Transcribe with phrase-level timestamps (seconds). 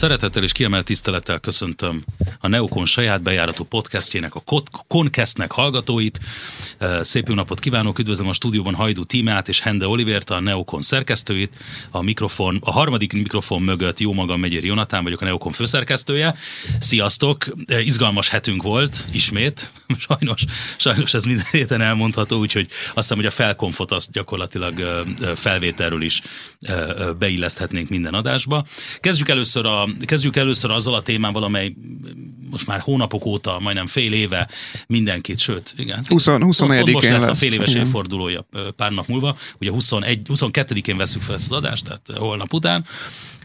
[0.00, 2.04] Szeretettel és kiemelt tisztelettel köszöntöm
[2.38, 4.42] a Neokon saját bejáratú podcastjének, a
[4.88, 6.20] Concastnek hallgatóit.
[7.00, 11.56] Szép jó napot kívánok, üdvözlöm a stúdióban Hajdu Tímát és Hende Olivért, a Neokon szerkesztőit.
[11.90, 16.34] A mikrofon, a harmadik mikrofon mögött jó magam Megyér Jonatán vagyok, a Neokon főszerkesztője.
[16.78, 17.44] Sziasztok!
[17.84, 19.72] Izgalmas hetünk volt, ismét.
[20.08, 20.44] Sajnos,
[20.76, 25.04] sajnos ez minden héten elmondható, úgyhogy azt hiszem, hogy a felkonfot azt gyakorlatilag
[25.34, 26.22] felvételről is
[27.18, 28.64] beilleszthetnénk minden adásba.
[29.00, 31.74] Kezdjük először, a, kezdjük először azzal a témával, amely
[32.50, 34.48] most már hónapok óta, majdnem fél éve
[34.86, 36.04] mindenkit, sőt, igen.
[36.08, 37.86] 20, 21 most lesz, lesz a fél éves igen.
[37.86, 39.36] évfordulója pár nap múlva.
[39.60, 42.84] Ugye 21, 22-én veszük fel ezt az adást, tehát holnap után.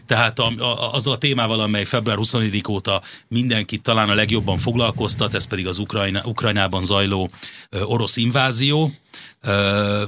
[0.06, 5.34] Tehát a, a, azzal a témával, amely február 24 óta mindenkit talán a legjobban foglalkoztat,
[5.34, 7.30] ez pedig az Ukrajna, Ukrajnában zajló
[7.70, 8.92] ö, orosz invázió.
[9.40, 10.04] Ö,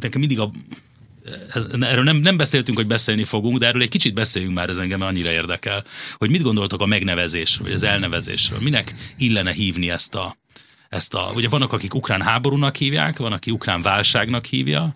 [0.00, 0.50] nekem mindig a
[1.80, 5.02] erről nem, nem beszéltünk, hogy beszélni fogunk, de erről egy kicsit beszéljünk már, ez engem
[5.02, 5.84] annyira érdekel,
[6.16, 8.60] hogy mit gondoltok a megnevezésről, vagy az elnevezésről.
[8.60, 10.36] Minek illene hívni ezt a,
[10.88, 14.94] ezt a, ugye vannak, akik ukrán háborúnak hívják, van, aki ukrán válságnak hívja,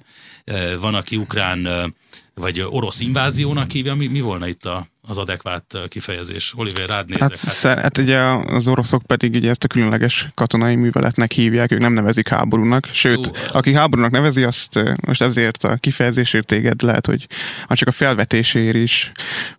[0.80, 1.94] van, aki ukrán
[2.34, 3.94] vagy orosz inváziónak hívja.
[3.94, 6.52] Mi, mi volna itt a, az adekvát kifejezés?
[6.56, 7.20] Oliver, rád nézek.
[7.22, 7.50] Hát, hát.
[7.50, 11.92] Szer, hát ugye az oroszok pedig ugye ezt a különleges katonai műveletnek hívják, ők nem
[11.92, 17.26] nevezik háborúnak, sőt, Ó, aki háborúnak nevezi, azt most ezért a kifejezésért téged lehet, hogy
[17.68, 19.12] csak a felvetésért is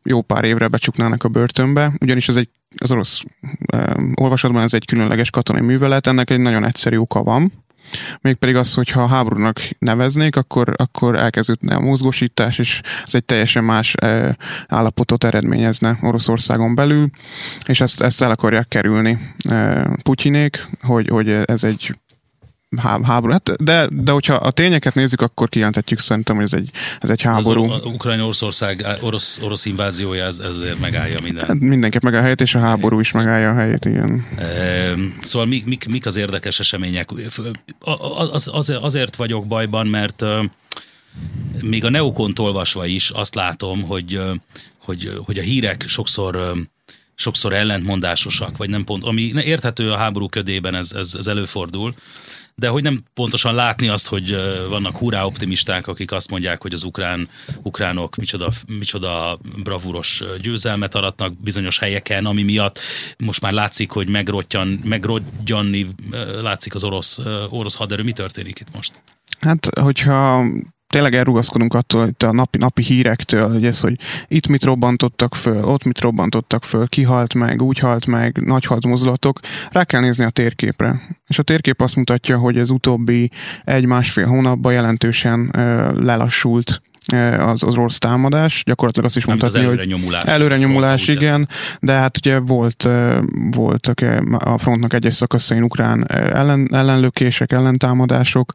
[0.04, 3.24] jó pár évre becsuknának a börtönbe, ugyanis ez egy az orosz
[3.74, 7.54] um, olvasatban ez egy különleges katonai művelet, ennek egy nagyon egyszerű oka van,
[8.22, 13.64] mégpedig az, hogy ha háborúnak neveznék, akkor, akkor elkezdődne a mozgósítás, és ez egy teljesen
[13.64, 14.38] más e,
[14.68, 17.10] állapotot eredményezne Oroszországon belül,
[17.66, 21.94] és ezt, ezt el akarják kerülni e, Putyinék, hogy, hogy ez egy
[22.78, 23.32] háború.
[23.32, 27.22] Hát, de, de hogyha a tényeket nézzük, akkor kijelenthetjük szerintem, hogy ez egy, ez egy
[27.22, 27.70] háború.
[27.70, 31.46] Az Ukrajna Oroszország, orosz, orosz inváziója ez, ezért megállja minden.
[31.46, 34.28] Hát mindenképp megállja a helyét, és a háború is megállja a helyét, igen.
[34.38, 37.10] E, szóval mik, mik, mik az érdekes események?
[38.32, 40.24] Az, az, azért vagyok bajban, mert
[41.62, 44.22] még a Neokont olvasva is azt látom, hogy,
[44.78, 46.54] hogy, hogy a hírek sokszor
[47.16, 51.94] sokszor ellentmondásosak, vagy nem pont, ami érthető a háború ködében, ez, ez, ez előfordul,
[52.60, 54.36] de hogy nem pontosan látni azt, hogy
[54.70, 57.30] vannak hurrá optimisták, akik azt mondják, hogy az ukrán,
[57.62, 62.80] ukránok micsoda, micsoda bravúros győzelmet aratnak bizonyos helyeken, ami miatt
[63.18, 65.88] most már látszik, hogy megrottyan, megrodjanni
[66.42, 68.04] látszik az orosz, orosz haderő.
[68.04, 68.94] Mi történik itt most?
[69.40, 70.46] Hát, hogyha
[70.90, 75.64] tényleg elrugaszkodunk attól, hogy a napi, napi hírektől, hogy ez, hogy itt mit robbantottak föl,
[75.64, 79.40] ott mit robbantottak föl, ki halt meg, úgy halt meg, nagy hadmozulatok,
[79.72, 81.02] rá kell nézni a térképre.
[81.28, 83.32] És a térkép azt mutatja, hogy az utóbbi
[83.64, 86.82] egy-másfél hónapban jelentősen ö, lelassult
[87.40, 91.48] az, az orosz támadás, gyakorlatilag azt is mondhatni, hogy nyomulás, előre nyomulás, igen,
[91.80, 92.88] de hát ugye volt,
[93.52, 94.02] voltak
[94.38, 98.52] a frontnak egyes szakaszain ukrán ellen, ellenlökések, ellentámadások,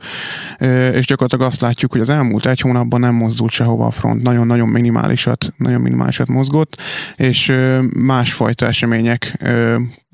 [0.93, 4.69] és gyakorlatilag azt látjuk, hogy az elmúlt egy hónapban nem mozdult sehova a front, nagyon-nagyon
[4.69, 6.83] minimálisat, nagyon minimálisat mozgott,
[7.17, 7.53] és
[7.93, 9.39] másfajta események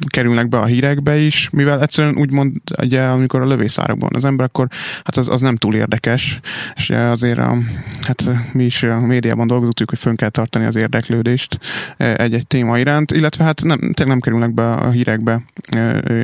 [0.06, 2.52] kerülnek be a hírekbe is, mivel egyszerűen úgymond,
[2.82, 4.66] ugye, amikor a lövészárakban az ember, akkor
[5.04, 6.40] hát az, az nem túl érdekes,
[6.74, 7.58] és azért a,
[8.00, 11.58] hát mi is a médiában dolgozunk, hogy fönn kell tartani az érdeklődést
[11.96, 15.42] egy-egy téma iránt, illetve hát nem, tényleg nem kerülnek be a hírekbe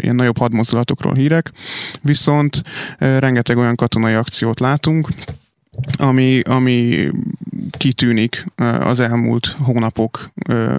[0.00, 1.52] ilyen nagyobb hadmozdulatokról hírek,
[2.02, 2.62] viszont
[2.98, 5.08] rengeteg olyan katonai akciót látunk,
[5.98, 7.08] ami, ami
[7.70, 8.44] kitűnik
[8.80, 10.30] az elmúlt hónapok,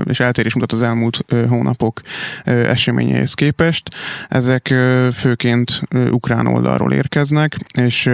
[0.04, 2.02] és eltérés mutat az elmúlt hónapok
[2.44, 3.90] eseményeihez képest.
[4.30, 4.74] Ezek
[5.14, 5.82] főként
[6.12, 8.10] ukrán oldalról érkeznek, és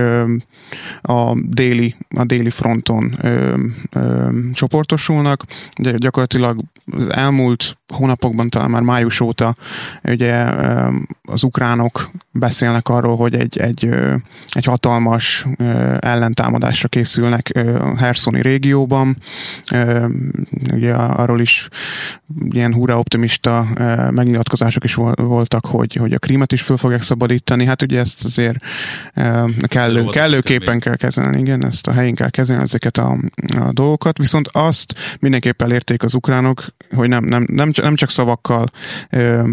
[1.02, 3.18] a déli, a déli fronton
[4.54, 5.46] csoportosulnak.
[5.78, 6.62] De gyakorlatilag
[6.92, 9.56] az elmúlt hónapokban, talán már május óta
[10.04, 10.46] ugye
[11.22, 13.90] az ukránok beszélnek arról, hogy egy, egy,
[14.50, 15.46] egy hatalmas
[16.00, 19.18] ellentámadásra készülnek a Herszoni régióban.
[20.72, 21.68] Ugye arról is
[22.50, 23.68] ilyen hurra optimista
[24.12, 27.66] megnyilatkozások is voltak, hogy, hogy a krímet is föl fogják szabadítani.
[27.66, 28.58] Hát ugye ezt azért
[29.68, 33.18] kellő, kellőképpen kell kezelni, igen, ezt a helyén kell kezelni ezeket a,
[33.60, 36.66] a dolgokat, viszont azt mindenképp elérték az ukránok,
[36.96, 38.72] hogy nem, nem, nem, nem csak szavakkal
[39.10, 39.50] ö,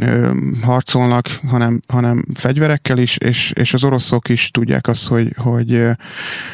[0.00, 5.86] ö, harcolnak, hanem, hanem fegyverekkel is, és, és az oroszok is tudják azt, hogy, hogy,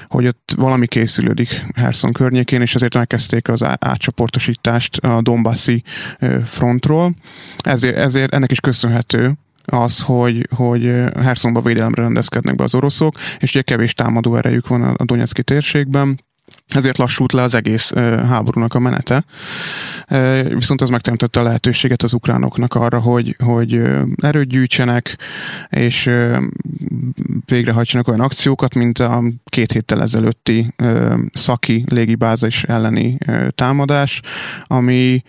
[0.08, 5.82] hogy ott valami készülődik Herson környékén, és ezért megkezdték az átcsoportosítást a Dombassi
[6.44, 7.14] frontról.
[7.58, 10.84] Ezért, ezért ennek is köszönhető, az, hogy, hogy
[11.20, 16.18] Hersonba védelemre rendezkednek be az oroszok, és ugye kevés támadó erejük van a Donetszki térségben,
[16.74, 17.92] ezért lassult le az egész
[18.28, 19.24] háborúnak a menete.
[20.54, 23.80] Viszont ez megteremtette a lehetőséget az ukránoknak arra, hogy, hogy
[24.22, 25.16] erőt gyűjtsenek,
[25.68, 26.10] és
[27.44, 30.74] végrehajtsanak olyan akciókat, mint a két héttel ezelőtti
[31.32, 33.18] szaki légibázis elleni
[33.54, 34.20] támadás,
[34.64, 35.22] ami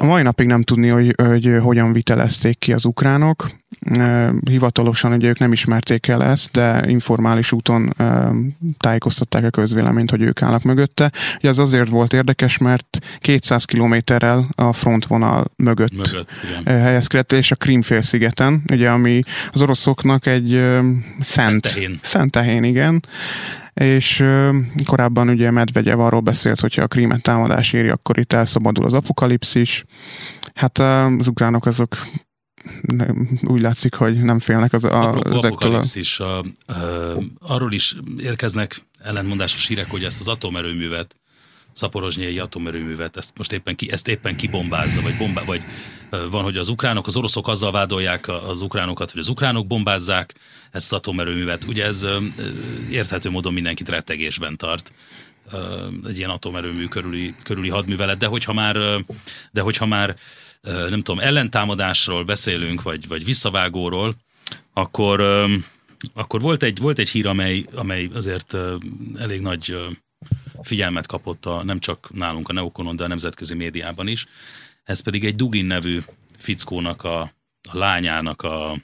[0.00, 3.48] a mai napig nem tudni, hogy, hogy hogyan vitelezték ki az ukránok.
[4.50, 7.94] Hivatalosan ugye ők nem ismerték el ezt, de informális úton
[8.78, 11.12] tájékoztatták a közvéleményt, hogy ők állnak mögötte.
[11.36, 16.30] Ugye ez azért volt érdekes, mert 200 kilométerrel a frontvonal mögött, mögött
[16.64, 20.62] helyezkedett, és a Krímfélszigeten, ugye ami az oroszoknak egy
[21.20, 23.02] szent, szent Szent tehén, igen
[23.74, 24.24] és
[24.84, 29.84] korábban ugye Medvegyev arról beszélt, hogyha a krímet támadás éri, akkor itt elszabadul az apokalipszis.
[30.54, 31.96] Hát az ukránok azok
[33.42, 36.20] úgy látszik, hogy nem félnek az a, apokalipszis.
[36.20, 36.44] A, a,
[37.38, 41.16] arról is érkeznek ellentmondásos hírek, hogy ezt az atomerőművet
[41.74, 45.64] szaporozsnyai atomerőművet, ezt most éppen, ki, ezt éppen kibombázza, vagy, bombá, vagy
[46.30, 50.34] van, hogy az ukránok, az oroszok azzal vádolják az ukránokat, hogy az ukránok bombázzák
[50.70, 51.64] ezt az atomerőművet.
[51.64, 52.06] Ugye ez
[52.90, 54.92] érthető módon mindenkit rettegésben tart
[56.06, 59.04] egy ilyen atomerőmű körüli, körüli hadművelet, de hogyha már,
[59.50, 60.16] de hogyha már
[60.62, 64.14] nem tudom, ellentámadásról beszélünk, vagy, vagy visszavágóról,
[64.72, 65.20] akkor,
[66.14, 68.56] akkor volt, egy, volt egy hír, amely, amely azért
[69.18, 69.76] elég nagy
[70.62, 74.26] figyelmet kapott a, nem csak nálunk a Neokonon, de a nemzetközi médiában is.
[74.84, 76.00] Ez pedig egy Dugin nevű
[76.38, 77.20] fickónak a,
[77.62, 78.78] a lányának a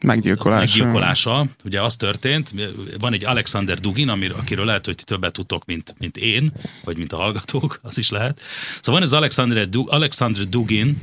[0.00, 0.76] meggyilkolása.
[0.78, 1.46] meggyilkolása.
[1.64, 2.54] Ugye az történt,
[2.98, 6.52] van egy Alexander Dugin, amir, akiről lehet, hogy ti többet tudtok, mint, mint én,
[6.84, 8.40] vagy mint a hallgatók, az is lehet.
[8.80, 10.98] Szóval van ez Alexander, Alexander Dugin,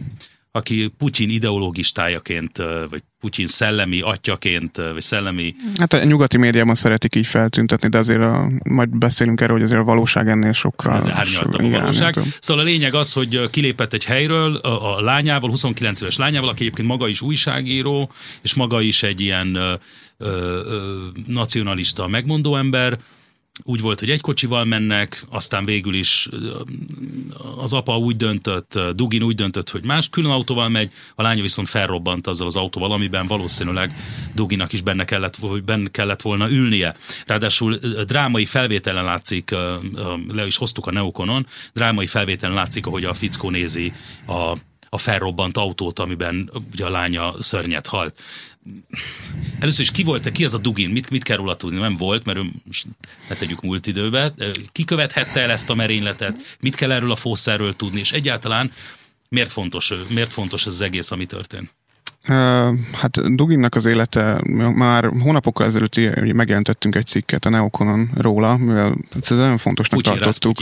[0.56, 2.58] aki Putyin ideológistájaként,
[2.90, 5.56] vagy Putyin szellemi atyaként, vagy szellemi...
[5.78, 9.82] Hát a nyugati médiában szeretik így feltűntetni, de azért a, majd beszélünk erről, hogy azért
[9.82, 10.96] a valóság ennél sokkal...
[10.96, 12.16] Ez árnyaltabb a valóság.
[12.40, 16.62] Szóval a lényeg az, hogy kilépett egy helyről a, a lányával, 29 éves lányával, aki
[16.64, 18.12] egyébként maga is újságíró,
[18.42, 19.74] és maga is egy ilyen ö,
[20.18, 20.62] ö,
[21.28, 23.00] nacionalista megmondó ember,
[23.64, 26.30] úgy volt, hogy egy kocsival mennek, aztán végül is
[27.58, 31.68] az apa úgy döntött, Dugin úgy döntött, hogy más külön autóval megy, a lánya viszont
[31.68, 33.94] felrobbant azzal az autóval, amiben valószínűleg
[34.36, 36.96] Duginak is benne kellett, benne kellett volna ülnie.
[37.26, 37.76] Ráadásul
[38.08, 39.52] drámai felvételen látszik,
[40.28, 43.94] le is hoztuk a Neokonon, drámai felvételen látszik, ahogy a fickó nézi
[44.28, 44.58] a
[44.94, 48.22] a felrobbant autót, amiben ugye a lánya szörnyet halt.
[49.60, 50.90] Először is ki volt, ki az a Dugin?
[50.90, 51.80] Mit, mit kell róla tudni?
[51.80, 52.52] Nem volt, mert ő,
[53.30, 54.34] ne tegyük múlt időbe.
[54.72, 56.58] Ki követhette el ezt a merényletet?
[56.60, 58.00] Mit kell erről a fószerről tudni?
[58.00, 58.72] És egyáltalán
[59.30, 61.74] miért fontos, miért fontos ez az egész, ami történt?
[62.92, 64.42] Hát Duginnak az élete,
[64.74, 65.96] már hónapokkal ezelőtt
[66.34, 70.58] megjelentettünk egy cikket a Neokonon róla, mivel ez nagyon fontosnak Pucsin tartottuk.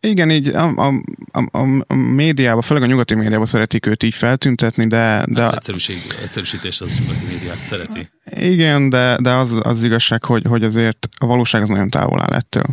[0.00, 0.92] Igen, így a, a,
[1.32, 5.24] a, a médiában, főleg a nyugati médiában szeretik őt így feltüntetni, de...
[5.28, 8.08] de az egyszerűség, egyszerűsítés az nyugati médiát szereti.
[8.30, 12.32] Igen, de, de az, az igazság, hogy, hogy azért a valóság az nagyon távol áll
[12.32, 12.64] ettől.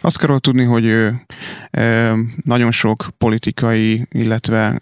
[0.00, 1.24] Azt kell tudni, hogy ő
[2.44, 4.78] nagyon sok politikai, illetve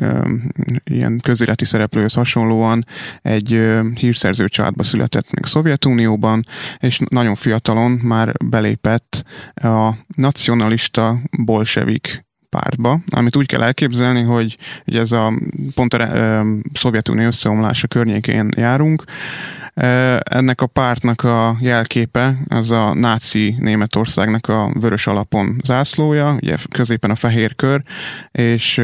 [0.84, 2.86] ilyen közéleti szereplőhöz hasonlóan
[3.22, 3.60] egy
[3.94, 6.46] hírszerző családba született még Szovjetunióban,
[6.78, 9.24] és nagyon fiatalon már belépett
[9.54, 15.32] a nacionalista bolsevik pártba, amit úgy kell elképzelni, hogy, hogy ez a
[15.74, 19.04] pont a e, Szovjetunió összeomlása környékén járunk,
[20.22, 27.10] ennek a pártnak a jelképe az a náci Németországnak a vörös alapon zászlója, ugye középen
[27.10, 27.82] a fehér kör,
[28.32, 28.82] és,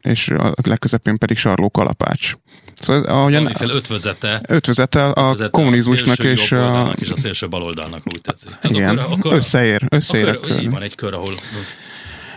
[0.00, 2.34] és a legközepén pedig sarló kalapács.
[2.74, 4.40] Szóval, ahogyan, fel ötvözete.
[4.48, 6.94] Ötvözete a ötvözete kommunizmusnak a és a...
[6.98, 8.50] és a szélső baloldalnak, úgy tetszik.
[8.50, 10.28] Hát igen, akkor, akkor, összeér, összeér.
[10.28, 11.34] Akkor, így van egy kör, ahol...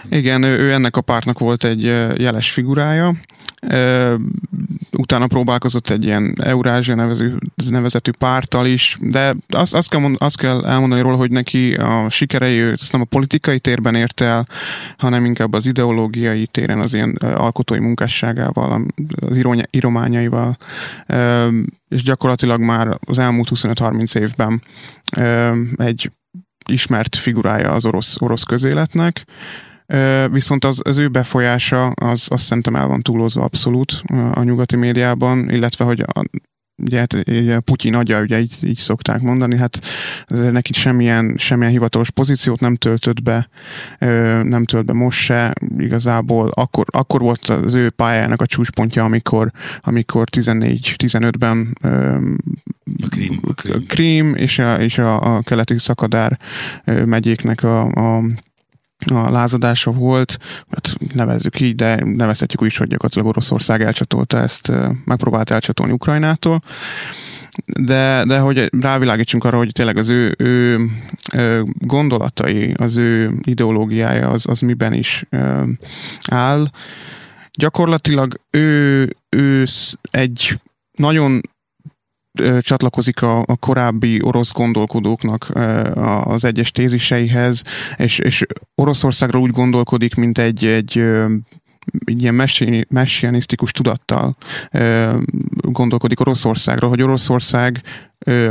[0.09, 1.83] Igen, ő, ő ennek a pártnak volt egy
[2.17, 3.15] jeles figurája,
[4.91, 7.37] utána próbálkozott egy ilyen Eurázsia nevező,
[7.69, 12.09] nevezetű pártal is, de azt, azt, kell mond, azt kell elmondani róla, hogy neki a
[12.09, 14.47] sikerei, ezt nem a politikai térben érte el,
[14.97, 18.85] hanem inkább az ideológiai téren, az ilyen alkotói munkásságával,
[19.19, 19.37] az
[19.69, 20.57] írományaival,
[21.89, 24.61] és gyakorlatilag már az elmúlt 25-30 évben
[25.75, 26.11] egy
[26.69, 29.25] ismert figurája az orosz, orosz közéletnek,
[30.31, 34.01] Viszont az, az ő befolyása, az azt szerintem el van túlozva abszolút
[34.33, 36.23] a nyugati médiában, illetve hogy a,
[36.83, 39.79] ugye, hát, ugye Putyin agya, ugye így, így szokták mondani, hát
[40.27, 43.49] neki semmilyen, semmilyen hivatalos pozíciót nem töltött be,
[44.43, 49.51] nem tölt be most se, igazából akkor, akkor volt az ő pályájának a csúcspontja, amikor,
[49.79, 51.77] amikor 14-15-ben
[53.01, 53.53] a Krím, a
[53.87, 54.35] Krím.
[54.35, 56.39] És, a, és a, a keleti szakadár
[57.05, 58.23] megyéknek a, a
[59.11, 60.37] a lázadása volt,
[60.71, 64.71] hát nevezzük így, de nevezhetjük úgy is, hogy gyakorlatilag Oroszország elcsatolta ezt,
[65.05, 66.61] megpróbált elcsatolni Ukrajnától
[67.65, 70.79] de, de hogy rávilágítsunk arra, hogy tényleg az ő, ő,
[71.73, 75.25] gondolatai, az ő ideológiája az, az miben is
[76.27, 76.65] áll.
[77.51, 79.65] Gyakorlatilag ő, ő
[80.11, 80.59] egy
[80.97, 81.41] nagyon
[82.59, 85.51] csatlakozik a, a korábbi orosz gondolkodóknak
[86.23, 87.63] az egyes téziseihez,
[87.97, 90.95] és, és Oroszországról úgy gondolkodik, mint egy, egy
[92.05, 92.49] ilyen
[92.89, 94.35] messianisztikus tudattal
[95.51, 97.81] gondolkodik Oroszországról, hogy Oroszország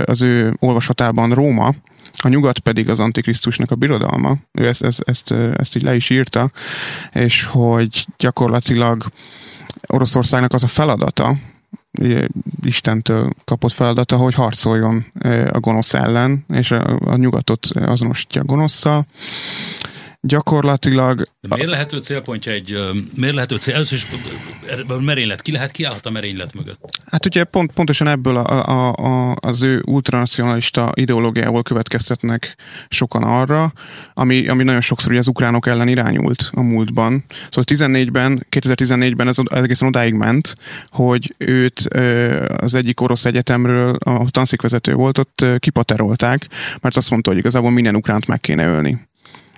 [0.04, 1.74] az ő olvasatában Róma,
[2.22, 4.36] a nyugat pedig az Antikrisztusnak a birodalma.
[4.52, 6.50] Ő ezt, ezt, ezt, ezt így le is írta,
[7.12, 9.04] és hogy gyakorlatilag
[9.86, 11.36] Oroszországnak az a feladata,
[12.62, 15.06] Istentől kapott feladata, hogy harcoljon
[15.52, 19.06] a gonosz ellen, és a, a nyugatot azonosítja a gonoszszal
[20.26, 21.22] gyakorlatilag...
[21.40, 22.78] De miért lehető célpontja egy,
[23.14, 24.06] miért lehető cél, először is
[25.00, 27.00] merénylet, ki lehet, kiállhat a merénylet mögött?
[27.10, 32.56] Hát ugye pont, pontosan ebből a, a, a, az ő ultranacionalista ideológiából következtetnek
[32.88, 33.72] sokan arra,
[34.14, 37.24] ami, ami nagyon sokszor ugye az ukránok ellen irányult a múltban.
[37.48, 40.54] Szóval 14-ben, 2014-ben ez egészen odáig ment,
[40.90, 41.78] hogy őt
[42.56, 46.48] az egyik orosz egyetemről, a tanszékvezető volt, ott kipaterolták,
[46.80, 49.06] mert azt mondta, hogy igazából minden ukránt meg kéne ölni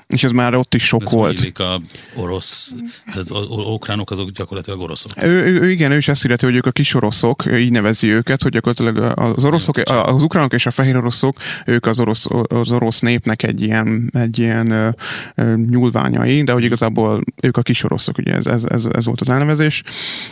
[0.08, 1.58] és ez már ott is sok ez volt.
[1.58, 1.80] a
[2.14, 2.74] orosz,
[3.14, 5.12] az ukránok azok gyakorlatilag oroszok.
[5.22, 8.08] Ő, ő, ő, igen, ő is ezt illeti, hogy ők a kis oroszok, így nevezi
[8.08, 11.36] őket, hogy gyakorlatilag az oroszok, az ukránok és a fehér oroszok,
[11.66, 14.88] ők az orosz, az orosz népnek egy ilyen, egy ilyen ö,
[15.34, 19.20] ö, nyúlványai, de hogy igazából ők a kis oroszok, ugye ez, ez, ez, ez volt
[19.20, 19.82] az elnevezés.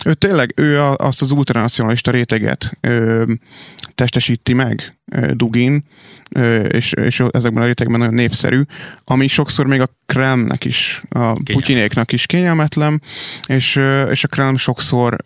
[0.05, 3.25] Ő tényleg, ő azt az ultranacionalista réteget ö,
[3.95, 4.96] testesíti meg,
[5.33, 5.85] Dugin,
[6.69, 8.63] és, és ezekben a rétegben nagyon népszerű,
[9.05, 13.03] ami sokszor még a Kremlnek is, a Putyinéknak is kényelmetlen,
[13.47, 15.17] és, és a Kreml sokszor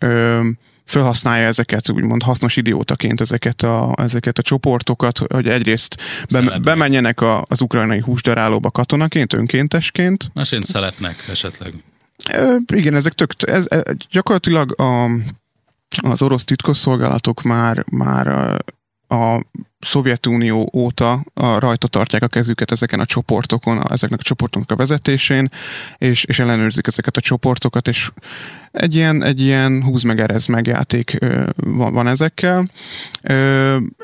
[0.91, 5.97] felhasználja ezeket, úgymond hasznos idiótaként ezeket a, ezeket a csoportokat, hogy egyrészt
[6.31, 10.31] be, bemenjenek a, az ukrajnai húsdarálóba katonaként, önkéntesként.
[10.33, 11.73] Másként szelepnek esetleg.
[12.23, 15.09] E, igen, ezek tök, ez, ez, gyakorlatilag a,
[16.01, 18.27] az orosz titkosszolgálatok már, már
[19.07, 19.43] a
[19.81, 25.49] Szovjetunió óta a rajta tartják a kezüket ezeken a csoportokon, ezeknek a csoportoknak a vezetésén,
[25.97, 28.11] és, és ellenőrzik ezeket a csoportokat, és
[28.71, 31.17] egy ilyen, egy ilyen húz meg erez meg játék
[31.55, 32.69] van, van ezekkel,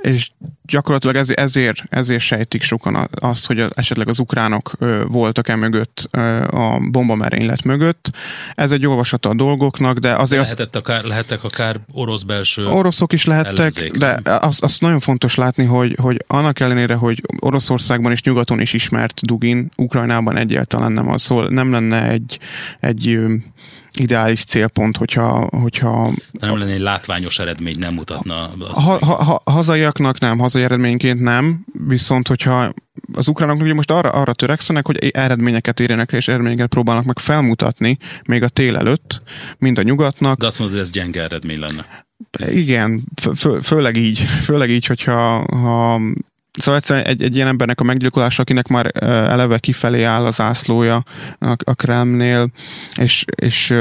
[0.02, 0.30] és
[0.66, 6.08] gyakorlatilag ez, ezért, ezért sejtik sokan azt, hogy esetleg az ukránok ö, voltak e mögött,
[6.52, 8.10] a bombamerénylet mögött.
[8.54, 10.42] Ez egy olvasata a dolgoknak, de azért...
[10.42, 13.92] Lehetett akár, lehettek akár orosz belső Oroszok is lehettek, ellenzék.
[13.92, 18.74] de azt, azt nagyon fontos látni, hogy, hogy annak ellenére, hogy Oroszországban és nyugaton is
[18.74, 22.40] ismert Dugin, Ukrajnában egyáltalán nem az, szóval nem lenne egy,
[22.80, 23.20] egy
[24.00, 25.48] ideális célpont, hogyha...
[25.52, 28.50] hogyha nem lenne egy látványos eredmény, nem mutatna.
[28.60, 32.74] Az ha, ha, ha, hazaiaknak nem, hazai eredményként nem, viszont hogyha
[33.14, 37.98] az ukránok ugye most arra, arra törekszenek, hogy eredményeket érjenek, és eredményeket próbálnak meg felmutatni
[38.28, 39.22] még a tél előtt,
[39.58, 40.40] mind a nyugatnak.
[40.40, 42.06] De azt mondod, hogy ez gyenge eredmény lenne.
[42.50, 43.04] Igen,
[43.36, 46.02] fő, főleg így, főleg így, hogyha ha
[46.58, 51.04] Szóval egyszerűen egy, egy ilyen embernek a meggyilkolása, akinek már eleve kifelé áll az ászlója
[51.40, 52.50] a, a Kremnél,
[52.96, 53.74] és, és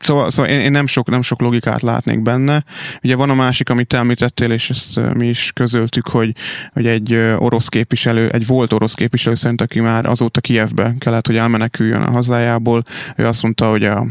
[0.00, 2.64] szóval, szóval én, én nem, sok, nem sok logikát látnék benne.
[3.02, 6.32] Ugye van a másik, amit te említettél, és ezt mi is közöltük, hogy,
[6.72, 11.36] hogy egy orosz képviselő, egy volt orosz képviselő szerint, aki már azóta Kievbe kellett, hogy
[11.36, 12.84] elmeneküljön a hazájából,
[13.16, 14.06] ő azt mondta, hogy a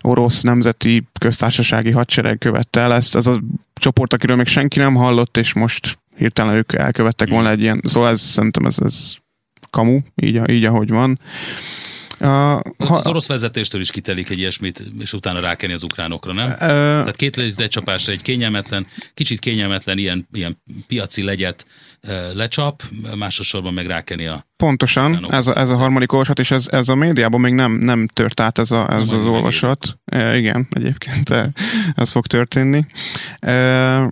[0.00, 3.16] orosz nemzeti köztársasági hadsereg követte el ezt.
[3.16, 3.40] Ez a
[3.74, 8.10] csoport, akiről még senki nem hallott, és most hirtelen ők elkövettek volna egy ilyen, szóval
[8.10, 9.14] ez szerintem ez, ez
[9.70, 11.18] kamu, így, így ahogy van.
[12.20, 12.62] Uh, ha,
[12.96, 16.50] az orosz vezetéstől is kitelik egy ilyesmit, és utána rákenni az ukránokra, nem?
[16.50, 21.66] Uh, Tehát két egy csapásra egy kényelmetlen, kicsit kényelmetlen ilyen, ilyen piaci legyet
[22.02, 22.82] uh, lecsap,
[23.16, 26.94] másosorban meg rákeni a Pontosan, ez a, ez a harmadik olvasat, és ez, ez a
[26.94, 29.98] médiában még nem, nem tört át ez, a, ez az olvasat.
[30.04, 31.30] E, igen, egyébként
[31.94, 32.86] ez fog történni.
[33.38, 34.10] E,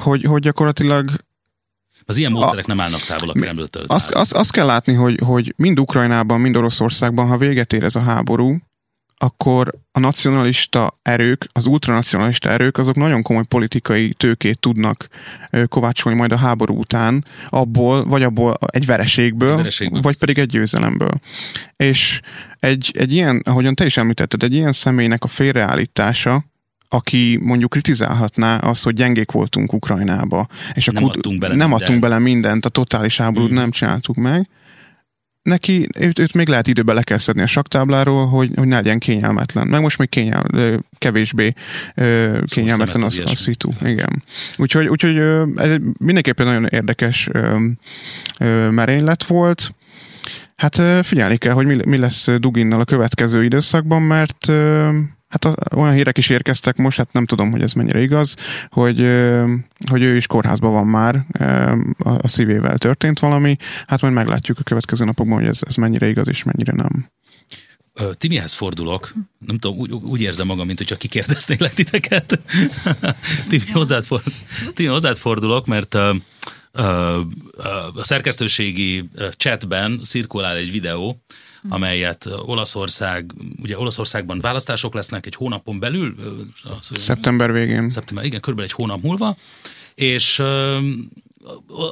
[0.00, 1.10] hogy, hogy gyakorlatilag
[2.08, 3.84] az ilyen módszerek a, nem állnak távol a Kremltől.
[3.86, 7.94] Azt, azt, azt kell látni, hogy, hogy mind Ukrajnában, mind Oroszországban, ha véget ér ez
[7.94, 8.56] a háború,
[9.20, 15.08] akkor a nacionalista erők, az ultranacionalista erők, azok nagyon komoly politikai tőkét tudnak
[15.68, 21.20] kovácsolni majd a háború után, abból, vagy abból egy vereségből, vereségből vagy pedig egy győzelemből.
[21.76, 22.20] És
[22.60, 26.44] egy, egy ilyen, ahogyan te is említetted, egy ilyen személynek a félreállítása,
[26.88, 31.82] aki mondjuk kritizálhatná azt, hogy gyengék voltunk Ukrajnába, és nem akkor adtunk bele nem mindent.
[31.82, 33.58] adtunk bele mindent, a totális háborút hmm.
[33.58, 34.48] nem csináltuk meg,
[35.48, 38.98] neki, őt, őt még lehet időben le kell szedni a saktábláról, hogy, hogy ne legyen
[38.98, 39.66] kényelmetlen.
[39.66, 40.44] Meg most még kényel,
[40.98, 41.52] kevésbé
[42.44, 43.70] kényelmetlen az, a szitu.
[43.84, 44.22] Igen.
[44.56, 45.16] Úgyhogy, úgyhogy
[45.56, 47.28] ez mindenképpen nagyon érdekes
[48.70, 49.74] merénylet volt.
[50.56, 54.52] Hát figyelni kell, hogy mi, mi lesz Duginnal a következő időszakban, mert
[55.28, 58.36] Hát olyan hírek is érkeztek most, hát nem tudom, hogy ez mennyire igaz,
[58.68, 58.98] hogy,
[59.90, 61.26] hogy ő is kórházban van már,
[61.98, 63.56] a szívével történt valami,
[63.86, 67.10] hát majd meglátjuk a következő napokban, hogy ez, ez mennyire igaz és mennyire nem.
[68.12, 72.40] Timihez fordulok, nem tudom, úgy, úgy érzem magam, mint hogyha kikérdeznél titeket.
[73.48, 74.22] Timi, hozzád, for,
[74.74, 76.16] Timi, hozzád fordulok, mert uh,
[76.74, 77.16] uh,
[77.94, 81.22] a szerkesztőségi chatben szirkulál egy videó.
[81.68, 86.14] Amelyet Olaszország, ugye Olaszországban választások lesznek egy hónapon belül.
[86.80, 87.88] Szeptember végén.
[87.88, 89.36] Szeptember, igen, körülbelül egy hónap múlva,
[89.94, 90.42] és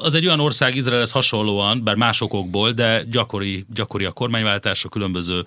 [0.00, 4.88] az egy olyan ország Izraelhez hasonlóan, bár más okokból, de gyakori, gyakori a kormányváltás, a
[4.88, 5.46] különböző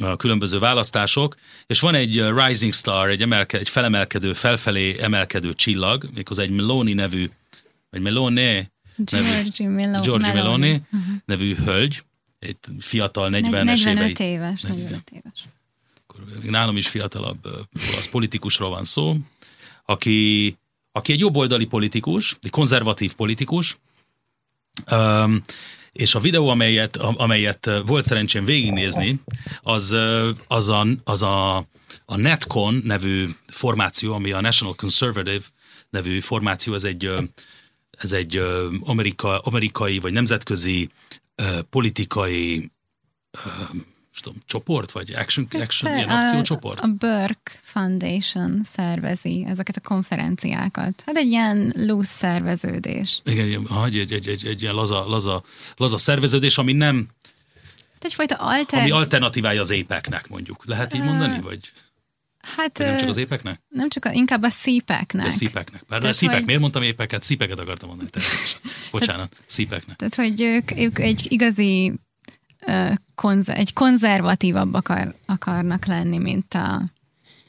[0.00, 1.34] a különböző választások,
[1.66, 6.92] és van egy rising star, egy, emelke, egy felemelkedő, felfelé emelkedő csillag, méghozzá egy Meloni
[6.92, 7.30] nevű,
[7.90, 11.14] vagy Melone, Giorgi Meloni, Meloni, Meloni uh-huh.
[11.24, 12.02] nevű hölgy,
[12.44, 15.44] egy fiatal 40-es 45 éves, 45 éves.
[16.42, 17.44] Nálam is fiatalabb
[17.92, 19.16] olasz politikusról van szó,
[19.84, 20.56] aki,
[20.92, 23.78] aki egy jobboldali politikus, egy konzervatív politikus,
[24.90, 25.44] um,
[25.92, 29.20] és a videó, amelyet, amelyet volt szerencsém végignézni,
[29.62, 29.96] az,
[30.46, 31.56] az, a, az a,
[32.04, 35.44] a Netcon nevű formáció, ami a National Conservative
[35.90, 37.10] nevű formáció, ez egy,
[37.90, 38.42] ez egy
[38.80, 40.88] amerika, amerikai vagy nemzetközi
[41.70, 42.70] politikai
[44.20, 46.80] tudom, csoport, vagy action, action ilyen akciócsoport?
[46.80, 51.02] A Burke Foundation szervezi ezeket a konferenciákat.
[51.06, 53.20] Hát egy ilyen loose szerveződés.
[53.24, 55.42] Igen, egy, egy, egy, egy, egy ilyen laza, laza,
[55.76, 57.08] laza szerveződés, ami nem
[58.04, 58.80] egyfajta alter...
[58.80, 60.64] Ami alternatívája az épeknek, mondjuk.
[60.66, 61.72] Lehet így mondani, vagy?
[62.56, 63.60] Hát, nem csak az épeknek?
[63.68, 65.24] Nem csak, a, inkább a szípeknek.
[65.24, 65.82] De szípeknek.
[65.82, 66.44] Pár, szípek, hogy...
[66.44, 67.22] miért mondtam épeket?
[67.22, 68.10] Szípeket akartam mondani.
[68.90, 69.96] Bocsánat, szípeknek.
[69.96, 71.92] Tehát, hogy ők, ők egy igazi
[73.14, 76.82] konz, egy konzervatívabb akar, akarnak lenni, mint a,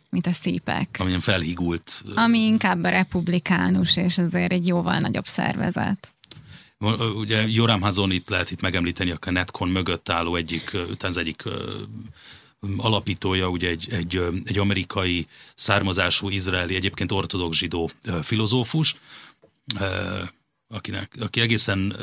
[0.09, 0.95] mint a szípek.
[0.99, 2.03] Amilyen felhigult.
[2.15, 6.13] Ami inkább a republikánus, és azért egy jóval nagyobb szervezet.
[7.15, 11.43] Ugye Joram Hazonit lehet itt megemlíteni, a Netcon mögött álló egyik, az egyik
[12.77, 17.89] alapítója, ugye egy, egy, egy amerikai származású izraeli, egyébként ortodox zsidó
[18.21, 18.95] filozófus,
[20.67, 21.95] akinek, aki egészen,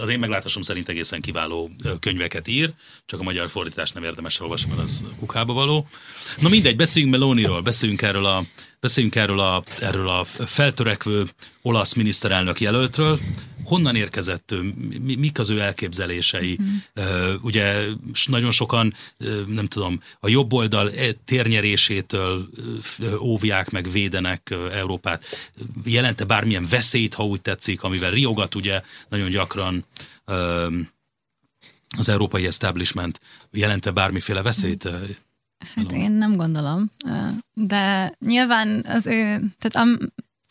[0.00, 2.72] az én meglátásom szerint egészen kiváló könyveket ír,
[3.06, 5.88] csak a magyar fordítást nem érdemes olvasni, mert az kukába való.
[6.40, 8.44] Na mindegy, beszéljünk Meloniról, beszéljünk erről a,
[8.80, 11.26] beszéljünk erről a, erről a feltörekvő
[11.62, 13.18] olasz miniszterelnök jelöltről,
[13.66, 16.58] honnan érkezett ő, mi, mik az ő elképzelései.
[16.94, 17.86] Uh, ugye
[18.26, 18.94] nagyon sokan,
[19.46, 22.48] nem tudom, a jobb oldal e, térnyerésétől
[23.20, 25.24] óvják meg, védenek Európát.
[25.84, 29.84] Jelente bármilyen veszélyt, ha úgy tetszik, amivel riogat ugye nagyon gyakran
[31.96, 34.88] az európai establishment jelente bármiféle veszélyt?
[35.74, 36.90] Hát én nem gondolom,
[37.52, 39.98] de nyilván az ő, tehát am,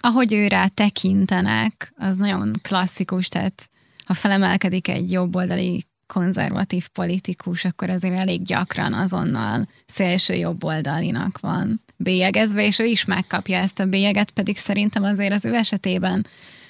[0.06, 3.70] ahogy ő rá tekintenek, az nagyon klasszikus, tehát
[4.06, 12.65] ha felemelkedik egy jobboldali konzervatív politikus, akkor azért elég gyakran azonnal szélső jobboldalinak van bélyegezve,
[12.65, 16.28] és ő is megkapja ezt a bélyeget, pedig szerintem azért az ő esetében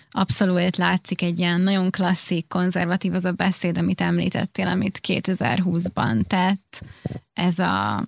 [0.10, 6.86] abszolút látszik egy ilyen nagyon klasszik, konzervatív az a beszéd, amit említettél, amit 2020-ban tett.
[7.34, 8.06] Ez a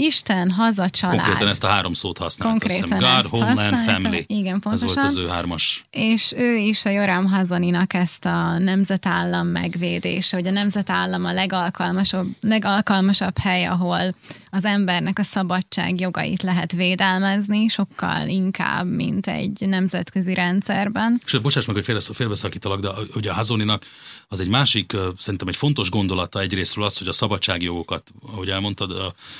[0.00, 1.16] Isten, haza, család.
[1.16, 2.58] Konkrétan ezt a három szót használta.
[2.58, 4.24] Konkrétan God, Homeland, Family.
[4.26, 4.88] Igen, pontosan.
[4.88, 5.82] Ez volt az ő hármas.
[5.90, 12.26] És ő is a Joram Hazaninak ezt a nemzetállam megvédése, hogy a nemzetállam a legalkalmasabb,
[12.40, 14.14] legalkalmasabb hely, ahol
[14.50, 21.20] az embernek a szabadság jogait lehet védelmezni, sokkal inkább, mint egy nemzetközi rendszerben.
[21.24, 23.84] És bocsáss meg, hogy félbeszakítalak, de ugye a Hazoninak
[24.28, 28.90] az egy másik, szerintem egy fontos gondolata egyrésztről az, hogy a szabadságjogokat, ahogy elmondtad,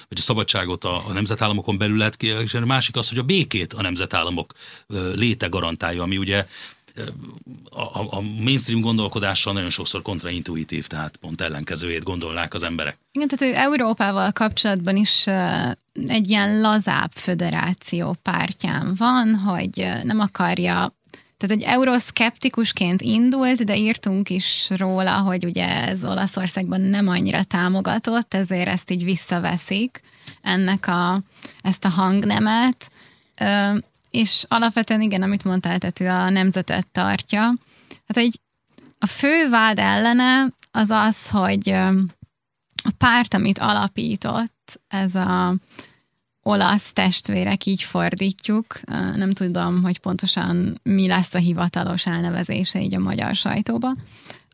[0.09, 3.23] hogy a szabadságot a, a nemzetállamokon belül lehet ki, és a másik az, hogy a
[3.23, 4.53] békét a nemzetállamok
[5.15, 6.47] léte garantálja, ami ugye
[7.71, 12.99] a, a mainstream gondolkodással nagyon sokszor kontraintuitív, tehát pont ellenkezőjét gondolnák az emberek.
[13.13, 15.27] Igen, tehát Európával kapcsolatban is
[16.07, 20.97] egy ilyen lazább föderáció pártján van, hogy nem akarja
[21.37, 28.35] tehát, hogy euroszkeptikusként indult, de írtunk is róla, hogy ugye ez Olaszországban nem annyira támogatott,
[28.35, 30.01] ezért ezt így visszaveszik,
[30.43, 31.23] ennek a,
[31.61, 32.91] ezt a hangnemet,
[34.11, 37.53] és alapvetően igen, amit mondtál, tehát ő a nemzetet tartja.
[38.07, 38.41] Hát egy
[38.99, 41.71] a fő vád ellene az az, hogy
[42.83, 45.55] a párt, amit alapított, ez a
[46.43, 48.81] olasz testvérek, így fordítjuk.
[49.15, 53.95] Nem tudom, hogy pontosan mi lesz a hivatalos elnevezése így a magyar sajtóba.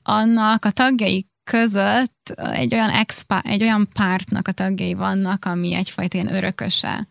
[0.02, 6.18] Annak a tagjai között egy olyan, expa, egy olyan pártnak a tagjai vannak, ami egyfajta
[6.18, 7.08] ilyen örököse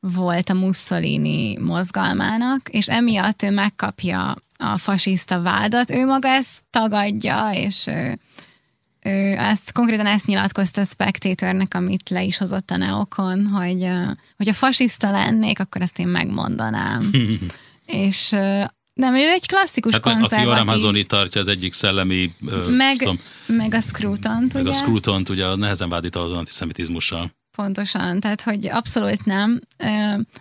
[0.00, 5.90] volt a Mussolini mozgalmának, és emiatt ő megkapja a fasiszta vádat.
[5.90, 8.18] Ő maga ezt tagadja, és ő,
[9.02, 13.88] ő ezt, konkrétan ezt nyilatkozta a Spectatornek, amit le is hozott a Neokon, hogy
[14.36, 17.10] hogy a fasiszta lennék, akkor ezt én megmondanám.
[17.86, 18.36] és
[18.94, 20.38] nem, ő egy klasszikus hát, konzervatív.
[20.38, 22.34] Aki Joram Hazoni tartja az egyik szellemi...
[22.68, 24.70] Meg, tudom, meg a Scruton, Meg ugye?
[24.70, 27.32] a Scruton, ugye nehezen vádít az antiszemitizmussal.
[27.56, 29.60] Pontosan, tehát hogy abszolút nem.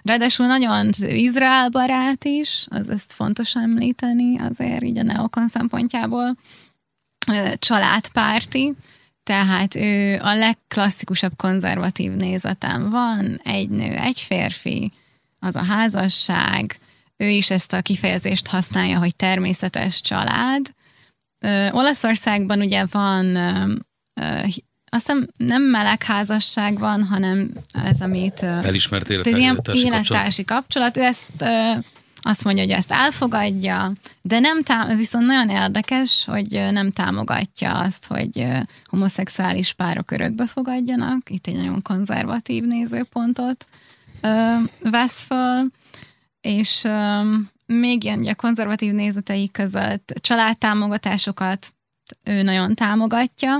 [0.04, 6.38] Ráadásul nagyon Izrael barát is, az ezt fontos említeni azért így a neokon szempontjából.
[7.56, 8.74] Családpárti,
[9.24, 14.92] tehát ő a legklasszikusabb konzervatív nézetem van, egy nő, egy férfi,
[15.40, 16.78] az a házasság,
[17.18, 20.74] ő is ezt a kifejezést használja, hogy természetes család.
[21.72, 23.38] Olaszországban ugye van
[24.94, 27.52] azt hiszem nem melegházasság van, hanem
[27.86, 28.44] ez, amit...
[28.44, 30.94] Elismert élettársi, élettársi kapcsolat.
[30.94, 30.98] kapcsolat.
[30.98, 31.44] Ő ezt
[32.26, 38.06] azt mondja, hogy ezt elfogadja, de nem tám- viszont nagyon érdekes, hogy nem támogatja azt,
[38.08, 38.48] hogy
[38.84, 41.30] homoszexuális párok örökbe fogadjanak.
[41.30, 43.66] Itt egy nagyon konzervatív nézőpontot
[44.82, 45.66] vesz föl,
[46.44, 46.88] és
[47.66, 51.74] még ilyen ugye, konzervatív nézetei között családtámogatásokat
[52.26, 53.60] ő nagyon támogatja,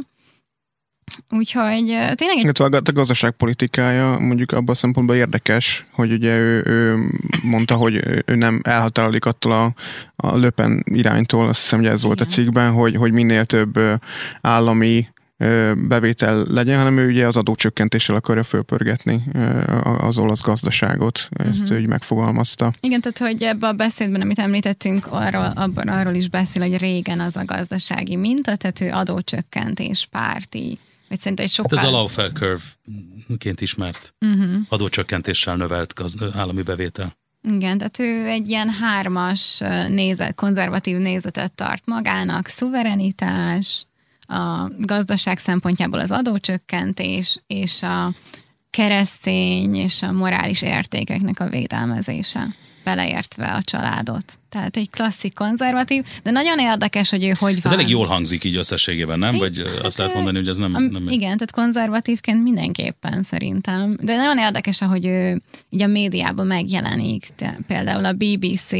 [1.30, 2.38] Úgyhogy tényleg...
[2.46, 2.62] Egy...
[2.62, 7.10] A, gazdaságpolitikája mondjuk abban a szempontból érdekes, hogy ugye ő, ő
[7.44, 9.74] mondta, hogy ő nem elhatárolódik attól a,
[10.16, 12.28] a löpen iránytól, azt hiszem, hogy ez volt Igen.
[12.28, 13.80] a cikkben, hogy, hogy minél több
[14.42, 15.08] állami
[15.88, 19.24] bevétel legyen, hanem ő ugye az adócsökkentéssel akarja fölpörgetni
[19.98, 21.28] az olasz gazdaságot.
[21.30, 21.78] Ezt uh-huh.
[21.78, 22.72] ő így megfogalmazta.
[22.80, 27.20] Igen, tehát hogy ebben a beszédben, amit említettünk, arról, abban arról is beszél, hogy régen
[27.20, 31.78] az a gazdasági minta, tehát ő adócsökkentés párti vagy szerintem egy sokkal...
[31.78, 34.54] Hát ez a Lawfare Curve-ként ismert uh-huh.
[34.70, 37.18] adócsökkentéssel növelt gaz, állami bevétel.
[37.42, 43.86] Igen, tehát ő egy ilyen hármas nézet, konzervatív nézetet tart magának, szuverenitás,
[44.28, 48.12] a gazdaság szempontjából az adócsökkentés és a
[48.70, 52.48] keresztény és a morális értékeknek a védelmezése
[52.84, 54.40] beleértve a családot.
[54.50, 57.72] Tehát egy klasszik konzervatív, de nagyon érdekes, hogy ő hogy van.
[57.74, 59.38] Ez elég jól hangzik így összességében, nem?
[59.38, 60.72] Vagy hát, azt lehet mondani, hogy ez nem...
[60.72, 63.98] nem igen, tehát konzervatívként mindenképpen szerintem.
[64.02, 67.28] De nagyon érdekes, hogy ő így a médiában megjelenik.
[67.38, 68.72] De például a BBC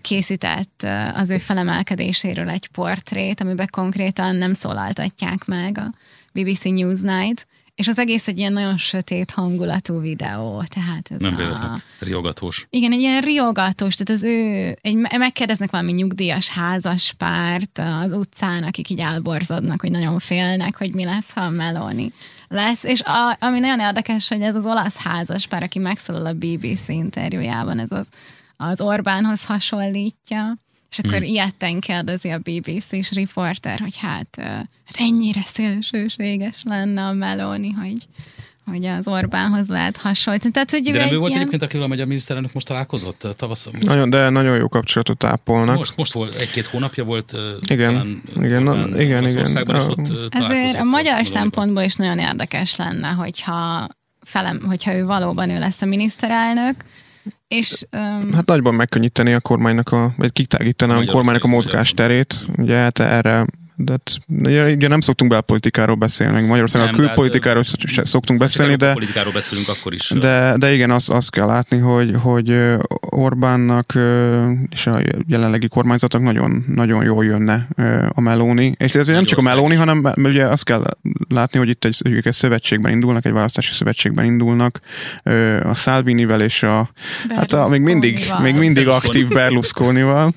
[0.00, 5.94] készített az ő felemelkedéséről egy portrét, amiben konkrétan nem szólaltatják meg a
[6.32, 7.46] BBC Newsnight,
[7.78, 11.80] és az egész egy ilyen nagyon sötét hangulatú videó, tehát ez Nem a...
[11.98, 12.66] riogatós.
[12.70, 18.62] Igen, egy ilyen riogatós, tehát az ő, egy, megkérdeznek valami nyugdíjas házas párt az utcán,
[18.62, 22.12] akik így elborzadnak, hogy nagyon félnek, hogy mi lesz, ha Meloni
[22.48, 26.32] lesz, és a, ami nagyon érdekes, hogy ez az olasz házas pár, aki megszólal a
[26.32, 28.08] BBC interjújában, ez az,
[28.60, 30.58] az Orbánhoz hasonlítja,
[30.90, 31.22] és akkor hmm.
[31.22, 34.36] ilyetten kérdezi a BBC-s riporter, hogy hát,
[34.84, 38.06] hát ennyire szélsőséges lenne a Meloni, hogy,
[38.64, 40.52] hogy az Orbánhoz lehet hasonlítani.
[40.52, 41.40] Tehát, hogy de nem ő volt ilyen...
[41.40, 43.72] egyébként, akivel a magyar miniszterelnök most találkozott tavasszal?
[43.80, 45.76] Nagyon, de nagyon jó kapcsolatot ápolnak.
[45.76, 47.32] Most, most volt, egy-két hónapja volt
[47.66, 49.68] igen, talán, igen, Orbán, na, igen, igen.
[49.68, 53.88] Ott Ezért a magyar szempontból is nagyon érdekes lenne, hogyha,
[54.20, 56.74] felem, hogyha ő valóban ő lesz a miniszterelnök,
[57.48, 58.32] és, um...
[58.32, 62.44] Hát nagyban megkönnyíteni a kormánynak, a, vagy kitágítani a kormánynak a mozgásterét.
[62.56, 63.46] Ugye hát erre
[63.80, 64.18] de hát,
[64.74, 68.92] ugye nem szoktunk belpolitikáról beszélni, meg Magyarországon a külpolitikáról de, szoktunk beszélni, de...
[68.92, 70.10] politikáról beszélünk akkor is.
[70.10, 72.58] De, de igen, azt, azt kell látni, hogy, hogy
[73.00, 73.92] Orbánnak
[74.70, 77.68] és a jelenlegi kormányzatnak nagyon, nagyon jól jönne
[78.08, 78.74] a Meloni.
[78.78, 80.84] És ez nem csak a Meloni, hanem ugye azt kell
[81.28, 84.80] látni, hogy itt egy, egy szövetségben indulnak, egy választási szövetségben indulnak
[85.62, 86.90] a Salvinivel és a,
[87.28, 90.34] hát a még mindig, még mindig aktív Berlusconival.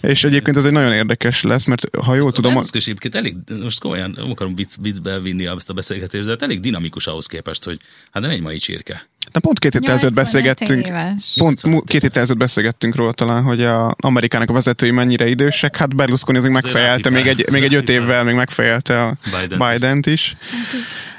[0.00, 3.36] És egyébként ez egy nagyon érdekes lesz, mert ha jól tudom, Musk is egyébként elég,
[3.62, 7.26] most komolyan nem akarom vicc, viccbe vinni ezt a beszélgetést, de hát elég dinamikus ahhoz
[7.26, 9.08] képest, hogy hát nem egy mai csirke.
[9.32, 10.88] De pont két héttel ezelőtt beszélgettünk,
[11.36, 15.76] pont két héttel ezelőtt beszélgettünk róla talán, hogy a Amerikának a vezetői mennyire idősek.
[15.76, 19.58] Hát Berlusconi azért megfejelte, még egy, még egy öt évvel még megfejelte a Biden.
[19.58, 20.36] Biden-t is.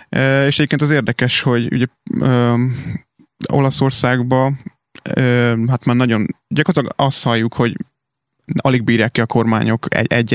[0.10, 1.86] E, és egyébként az érdekes, hogy ugye
[2.19, 2.54] ö,
[3.52, 4.54] Olaszországba
[5.04, 7.76] ö, hát már nagyon gyakorlatilag azt halljuk, hogy
[8.56, 9.86] alig bírják ki a kormányok,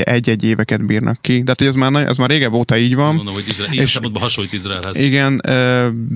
[0.03, 1.37] egy-egy éveket bírnak ki.
[1.37, 3.15] De hát, hogy ez már, ez már régebb óta így van.
[3.15, 4.95] Mondom, hogy Izrael, és hasonlít Izraelhez.
[4.95, 5.41] Igen,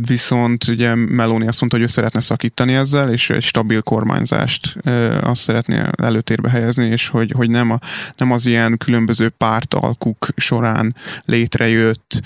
[0.08, 4.76] viszont ugye Meloni azt mondta, hogy ő szeretne szakítani ezzel, és egy stabil kormányzást
[5.22, 7.80] azt szeretné előtérbe helyezni, és hogy, hogy nem, a,
[8.18, 12.22] nem az ilyen különböző pártalkuk során létrejött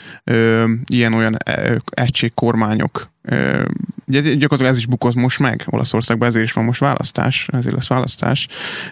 [0.86, 1.38] ilyen-olyan
[1.86, 3.11] egységkormányok
[4.08, 7.88] Ugye gyakorlatilag ez is bukott most meg Olaszországban, ezért is van most választás, ezért lesz
[7.88, 8.48] választás,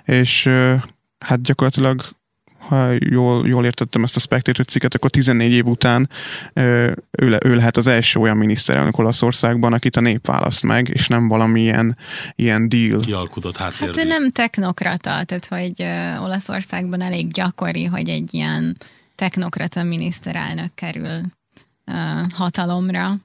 [0.05, 0.49] és
[1.19, 2.01] hát gyakorlatilag
[2.69, 6.09] ha jól, jól értettem ezt a Spectator cikket, akkor 14 év után
[6.53, 6.97] ő,
[7.45, 11.97] ő lehet az első olyan miniszterelnök Olaszországban, akit a nép választ meg, és nem valamilyen
[12.35, 12.99] ilyen deal.
[12.99, 15.83] Kialkudott Hát ő nem technokrata, tehát hogy
[16.23, 18.77] Olaszországban elég gyakori, hogy egy ilyen
[19.15, 21.21] technokrata miniszterelnök kerül
[22.33, 23.17] hatalomra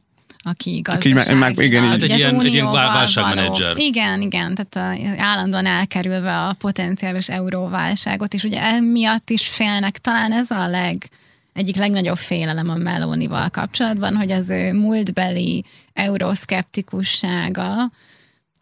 [0.44, 1.20] aki gazdasági.
[1.20, 3.76] Aki meg, igen, hát egy, ilyen, egy ilyen válságmenedzser.
[3.76, 10.32] Igen, igen, tehát a, állandóan elkerülve a potenciális euróválságot, és ugye emiatt is félnek, talán
[10.32, 11.08] ez a leg,
[11.52, 17.90] egyik legnagyobb félelem a Melónival kapcsolatban, hogy az ő múltbeli euroszkeptikussága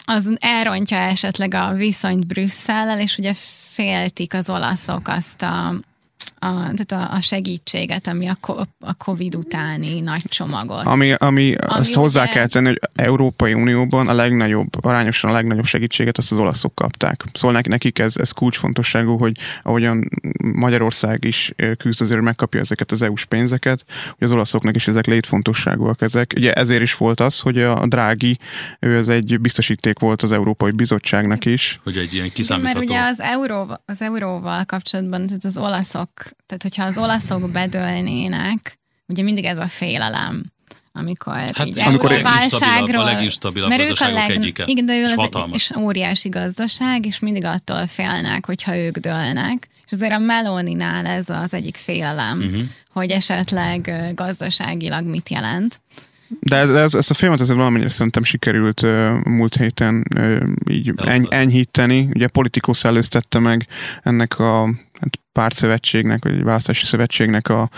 [0.05, 3.33] az elrontja esetleg a viszonyt Brüsszellel, és ugye
[3.73, 5.75] féltik az olaszok azt a
[6.43, 10.87] a, tehát a, a segítséget, ami a, a Covid utáni nagy csomagot.
[10.87, 11.99] Ami, ami, ami azt ugye...
[11.99, 16.75] hozzá kell tenni, hogy Európai Unióban a legnagyobb, arányosan a legnagyobb segítséget azt az olaszok
[16.75, 17.25] kapták.
[17.33, 20.09] Szóval nekik ez, ez kulcsfontosságú, hogy ahogyan
[20.55, 23.85] Magyarország is küzd azért, megkapja ezeket az EU-s pénzeket,
[24.19, 26.33] hogy az olaszoknak is ezek létfontosságúak ezek.
[26.37, 28.39] Ugye ezért is volt az, hogy a Drági,
[28.81, 31.81] ő ez egy biztosíték volt az Európai Bizottságnak is.
[31.83, 32.79] Hogy egy ilyen kiszámítható...
[32.79, 36.11] Mert ugye az, euró, az euróval kapcsolatban, tehát az olaszok
[36.47, 40.53] tehát hogyha az olaszok bedőlnének, ugye mindig ez a félelem,
[40.93, 45.03] amikor hát, így amikor válságról, a leginstabilabb mert ők a leg, egyike, igen, de ő
[45.03, 49.69] és, az, és óriási gazdaság, és mindig attól félnek, hogyha ők dőlnek.
[49.87, 52.63] És azért a Meloninál ez az egyik félelem, uh-huh.
[52.91, 55.81] hogy esetleg gazdaságilag mit jelent.
[56.41, 60.93] De ez, ez, ezt a filmet azért valamennyire szerintem sikerült uh, múlt héten uh, így
[60.97, 62.09] eny, enyhíteni.
[62.15, 63.67] Ugye Politikus előztette meg
[64.03, 64.65] ennek a
[65.01, 67.71] hát pártszövetségnek, vagy választási szövetségnek a,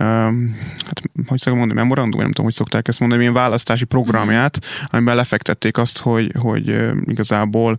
[0.00, 4.58] um, hát hogy szoktam mondani, memorandum, nem tudom, hogy szokták ezt mondani, ilyen választási programját,
[4.86, 7.78] amiben lefektették azt, hogy, hogy uh, igazából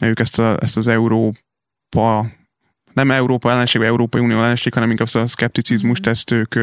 [0.00, 2.30] ők ezt, a, ezt az Európa
[2.92, 6.54] nem Európa ellenség, vagy Európai Unió ellenség, hanem inkább a szkepticizmust, ezt ők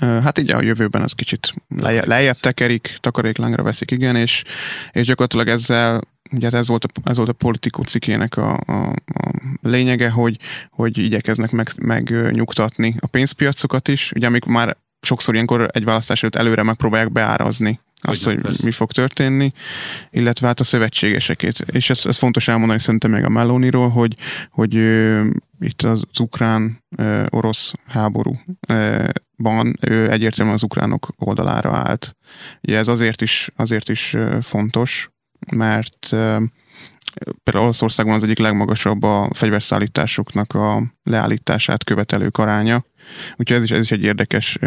[0.00, 4.44] Hát így a jövőben az kicsit lejjebb, lejjebb tekerik, takaréklángra veszik, igen, és,
[4.92, 9.30] és gyakorlatilag ezzel ugye ez volt a, ez volt a politikó cikének a, a, a
[9.62, 10.38] lényege, hogy,
[10.70, 16.22] hogy igyekeznek meg, meg nyugtatni a pénzpiacokat is, ugye amik már sokszor ilyenkor egy választás
[16.22, 18.62] előtt előre megpróbálják beárazni azt, hogy persze.
[18.64, 19.52] mi fog történni,
[20.10, 21.58] illetve hát a szövetségeseket.
[21.58, 24.16] És ez, ez fontos elmondani szerintem még a Meloniról, hogy,
[24.50, 24.74] hogy
[25.60, 27.94] itt az ukrán-orosz uh,
[29.36, 32.16] háborúban ő egyértelműen az ukránok oldalára állt.
[32.62, 35.10] Ugye ez azért is, azért is fontos,
[35.52, 36.06] mert
[37.42, 42.84] például Olaszországban az egyik legmagasabb a fegyverszállításoknak a leállítását követelő aránya.
[43.36, 44.58] Úgyhogy ez is, ez is egy érdekes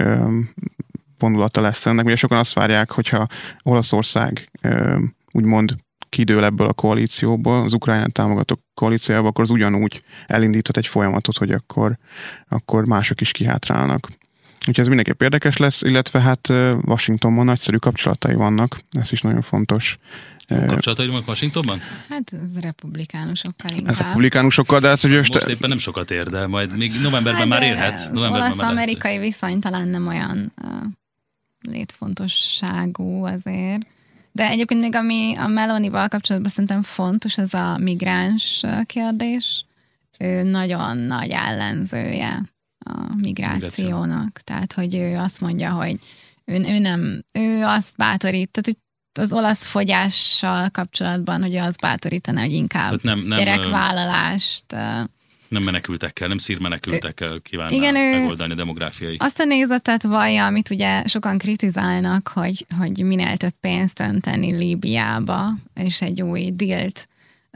[1.17, 2.05] vonulata lesz ennek.
[2.05, 3.27] Ugye sokan azt várják, hogyha
[3.63, 4.49] Olaszország
[5.31, 5.75] úgymond
[6.09, 11.51] kidől ebből a koalícióból, az Ukrajnát támogató koalícióba, akkor az ugyanúgy elindíthat egy folyamatot, hogy
[11.51, 11.97] akkor,
[12.47, 14.09] akkor mások is kihátrálnak.
[14.59, 16.49] Úgyhogy ez mindenképp érdekes lesz, illetve hát
[16.81, 19.97] Washingtonban nagyszerű kapcsolatai vannak, ez is nagyon fontos.
[20.67, 21.79] Kapcsolatai vannak Washingtonban?
[22.09, 23.95] Hát republikánusokkal inkább.
[23.95, 27.41] Hát republikánusokkal, de hát hogy most, most éppen nem sokat ér, de majd még novemberben
[27.41, 28.11] hát már érhet.
[28.11, 30.53] Novemberben az amerikai viszony talán nem olyan
[31.61, 33.81] létfontosságú azért.
[34.31, 39.65] De egyébként még ami a Melonival kapcsolatban szerintem fontos, ez a migráns kérdés.
[40.19, 42.41] Ő nagyon nagy ellenzője
[42.79, 44.39] a migrációnak.
[44.43, 45.97] Tehát, hogy ő azt mondja, hogy
[46.45, 48.77] ő, ő nem, ő azt bátorít, tehát hogy
[49.23, 54.75] az olasz fogyással kapcsolatban, hogy az bátorítaná, hogy inkább nem, nem, gyerekvállalást
[55.49, 59.15] nem menekültekkel, nem szírmenekültekkel kívánná Igen, megoldani a demográfiai.
[59.19, 65.53] Azt a nézetet vallja, amit ugye sokan kritizálnak, hogy, hogy minél több pénzt önteni Líbiába,
[65.73, 67.07] és egy új dílt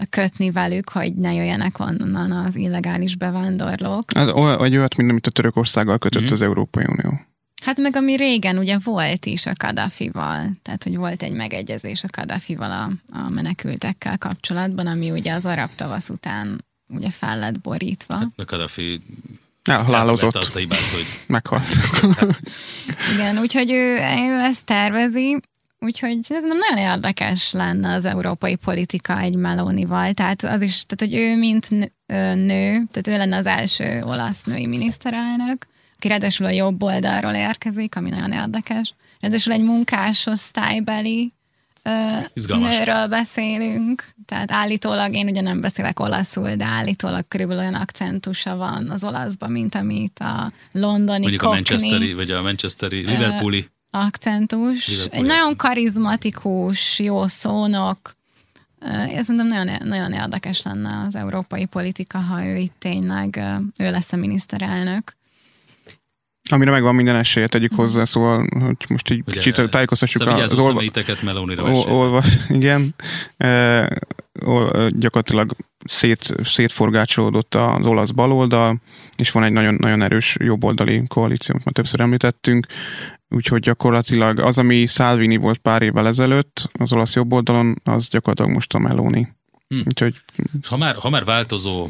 [0.09, 4.13] kötni velük, hogy ne jöjjenek onnan az illegális bevándorlók.
[4.13, 6.31] Hát, vagy olyat, mint amit a Törökországgal kötött mm.
[6.31, 7.19] az Európai Unió.
[7.63, 12.07] Hát meg ami régen ugye volt is a Kadafival, tehát hogy volt egy megegyezés a
[12.11, 18.15] Kadafival a, a menekültekkel kapcsolatban, ami ugye az arab tavasz után ugye fel lett borítva.
[18.15, 19.01] Hát, a Kadafi
[19.63, 20.35] elhalálozott.
[20.35, 21.67] Azt a hibát, hogy meghalt.
[23.13, 25.41] Igen, úgyhogy ő, ő ezt tervezi.
[25.83, 30.13] Úgyhogy szerintem nagyon érdekes lenne az európai politika egy Melonival.
[30.13, 31.69] Tehát az is, tehát hogy ő mint
[32.35, 35.65] nő, tehát ő lenne az első olasz női miniszterelnök,
[35.95, 38.93] aki ráadásul a jobb oldalról érkezik, ami nagyon érdekes.
[39.19, 41.33] Ráadásul egy munkásosztálybeli
[42.33, 42.77] Izgalmas.
[42.77, 48.89] nőről beszélünk, tehát állítólag én ugye nem beszélek olaszul, de állítólag körülbelül olyan akcentusa van
[48.89, 54.87] az olaszban, mint amit a londoni Mondjuk Cockney, a Manchesteri, vagy a Manchesteri, Liverpooli akcentus.
[54.87, 58.15] Liverpooli egy nagyon karizmatikus, jó szónok.
[59.15, 63.41] Ez szerintem nagyon, nagyon érdekes lenne az európai politika, ha ő itt tényleg
[63.77, 65.15] ő lesz a miniszterelnök.
[66.51, 70.81] Amire megvan minden esélye, tegyük hozzá, szóval, hogy most így Ugye, kicsit tájékoztassuk az olva...
[71.91, 72.23] olva...
[72.49, 72.95] Igen.
[73.37, 73.89] E,
[74.45, 78.81] ol, gyakorlatilag szét, szétforgácsolódott az olasz baloldal,
[79.17, 82.67] és van egy nagyon, nagyon erős jobboldali koalíció, amit már többször említettünk,
[83.33, 88.73] úgyhogy gyakorlatilag az, ami Salvini volt pár évvel ezelőtt az olasz jobboldalon, az gyakorlatilag most
[88.73, 89.27] a Meloni.
[89.67, 89.81] Hm.
[89.85, 90.15] Úgyhogy...
[90.67, 91.89] Ha már, ha már változó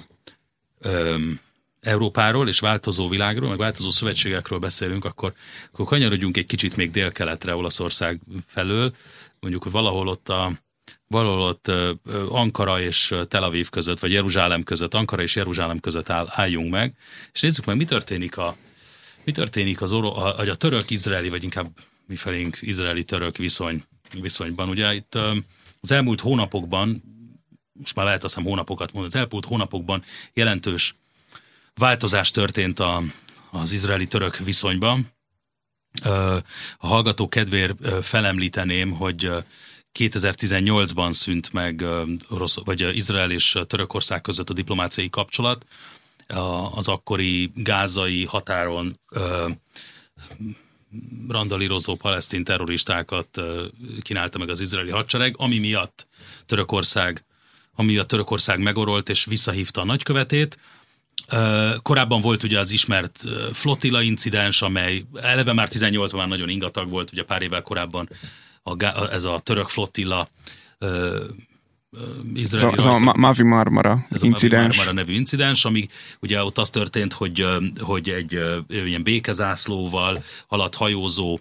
[0.79, 1.39] öm,
[1.82, 5.34] Európáról és változó világról, meg változó szövetségekről beszélünk, akkor,
[5.71, 8.93] akkor kanyarodjunk egy kicsit még délkeletre Olaszország felől,
[9.39, 10.51] mondjuk, hogy valahol ott a
[11.08, 11.71] valahol ott
[12.29, 16.95] Ankara és Tel Aviv között, vagy Jeruzsálem között, Ankara és Jeruzsálem között áll, álljunk meg,
[17.34, 18.56] és nézzük meg, mi történik a,
[19.23, 23.83] mi történik az oro, a, a török-izraeli, vagy inkább mi felénk izraeli-török viszony,
[24.21, 24.69] viszonyban.
[24.69, 25.15] Ugye itt
[25.81, 27.03] az elmúlt hónapokban,
[27.73, 30.95] most már lehet azt hiszem hónapokat mondani, az elmúlt hónapokban jelentős
[31.73, 33.03] változás történt a,
[33.51, 35.12] az izraeli-török viszonyban.
[36.77, 39.31] A hallgató kedvér felemlíteném, hogy
[39.99, 41.86] 2018-ban szűnt meg
[42.63, 45.65] vagy Izrael és Törökország között a diplomáciai kapcsolat.
[46.71, 48.99] Az akkori gázai határon
[51.27, 53.41] randalírozó palesztin terroristákat
[54.01, 56.07] kínálta meg az izraeli hadsereg, ami miatt
[56.45, 57.25] Törökország,
[57.75, 60.57] ami miatt Törökország megorolt és visszahívta a nagykövetét,
[61.81, 67.12] Korábban volt ugye az ismert flottilla incidens, amely eleve már 18-ban már nagyon ingatag volt,
[67.12, 68.09] ugye pár évvel korábban
[68.63, 70.27] a, ez a török flottilla
[72.34, 74.53] izraeli ez a, a Mavi Marmara ez incidens.
[74.53, 75.88] a Mavi Marmara nevű incidens, ami
[76.19, 77.45] ugye ott az történt, hogy,
[77.79, 81.39] hogy egy ilyen békezászlóval haladt hajózó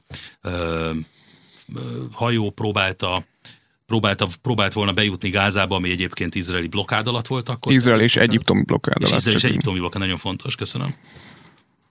[2.12, 3.24] hajó próbálta
[3.86, 7.72] próbálta, próbált volna bejutni Gázába, ami egyébként izraeli blokkád alatt volt akkor.
[7.72, 9.10] Izrael és egyiptomi blokkád alatt.
[9.10, 10.94] És Izrael és egyiptomi blokkád, nagyon fontos, köszönöm.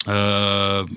[0.05, 0.89] Uh,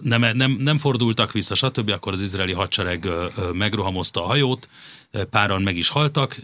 [0.00, 3.08] nem, nem, nem fordultak vissza, stb., akkor az izraeli hadsereg
[3.52, 4.68] megrohamozta a hajót,
[5.30, 6.36] páran meg is haltak,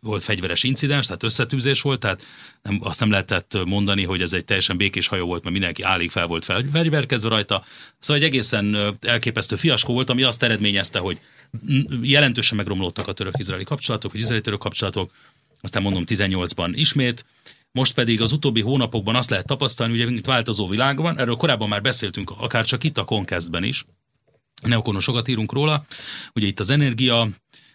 [0.00, 2.26] volt fegyveres incidens, tehát összetűzés volt, tehát
[2.62, 6.10] nem, azt nem lehetett mondani, hogy ez egy teljesen békés hajó volt, mert mindenki állig
[6.10, 7.64] fel volt fegyverkezve rajta.
[7.98, 11.20] Szóval egy egészen elképesztő fiaskó volt, ami azt eredményezte, hogy
[12.02, 15.12] jelentősen megromlottak a török-izraeli kapcsolatok, vagy izraeli-török kapcsolatok,
[15.60, 17.24] aztán mondom 18-ban ismét,
[17.72, 21.68] most pedig az utóbbi hónapokban azt lehet tapasztalni, ugye itt változó világ van, erről korábban
[21.68, 23.84] már beszéltünk, akár csak itt a Conquestben is,
[24.62, 25.84] neokonosokat írunk róla,
[26.34, 27.28] ugye itt az energia,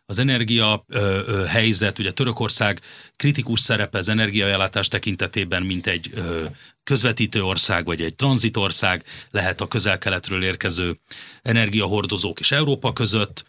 [0.09, 2.81] az energia ö, ö, helyzet, ugye Törökország
[3.15, 6.45] kritikus szerepe az energiaellátás tekintetében, mint egy ö,
[6.83, 10.99] közvetítő ország, vagy egy tranzitország lehet a közel-keletről érkező
[11.41, 13.45] energiahordozók és Európa között.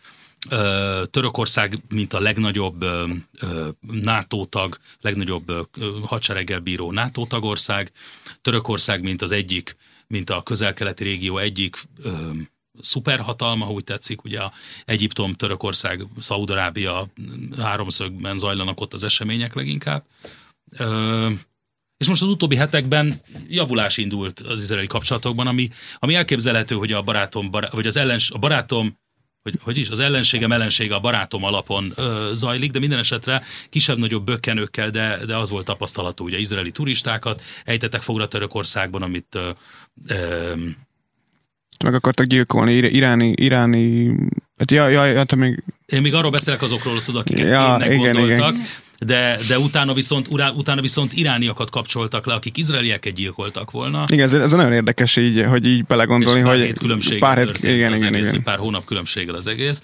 [1.11, 2.85] Törökország, mint a legnagyobb
[3.81, 5.69] NATO tag, legnagyobb
[6.03, 7.93] hadsereggel bíró NATO tagország,
[8.43, 11.77] Törökország, mint az egyik, mint a közel-keleti régió egyik
[12.81, 14.41] szuperhatalma, ha úgy tetszik, ugye
[14.85, 17.09] Egyiptom, Törökország, Szaudarábia
[17.59, 20.05] háromszögben zajlanak ott az események leginkább.
[21.97, 27.03] És most az utóbbi hetekben javulás indult az izraeli kapcsolatokban, ami, ami elképzelhető, hogy a
[27.03, 28.99] barátom, bará, vagy az ellens, a barátom
[29.43, 34.25] hogy, hogy is, az ellenségem ellensége a barátom alapon ö, zajlik, de minden esetre kisebb-nagyobb
[34.25, 39.51] bökkenőkkel, de, de az volt tapasztalatú, ugye izraeli turistákat ejtettek fogra Törökországban, amit ö,
[40.07, 40.55] ö,
[41.85, 44.15] meg akartak gyilkolni, iráni, iráni
[44.59, 45.63] Hát ja, ja, ja, te még...
[45.87, 48.55] Én még arról beszélek azokról, tudod, akiket ja, igen, gondoltak.
[48.55, 48.67] Igen
[49.07, 54.05] de, de utána, viszont, utána viszont irániakat kapcsoltak le, akik izraelieket gyilkoltak volna.
[54.07, 57.59] Igen, ez, ez nagyon érdekes így, hogy így belegondolni, pár hogy hét különbség pár hét,
[57.59, 58.43] igen, igen, egész, igen.
[58.43, 59.83] pár hónap különbséggel az egész.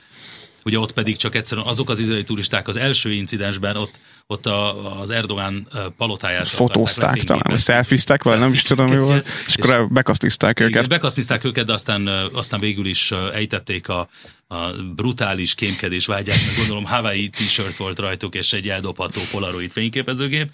[0.67, 5.01] Ugye ott pedig csak egyszerűen azok az izraeli turisták az első incidensben ott, ott a,
[5.01, 10.61] az Erdogán palotáját Fotózták talán, szelfiztek, vagy nem is tudom mi volt, és akkor bekasztizták
[10.61, 10.89] őket.
[10.89, 14.09] Bekasztizták őket, de aztán, aztán végül is ejtették a,
[14.47, 20.51] a brutális kémkedés vágyát, mert gondolom Hawaii t-shirt volt rajtuk, és egy eldobható polaroid fényképezőgép.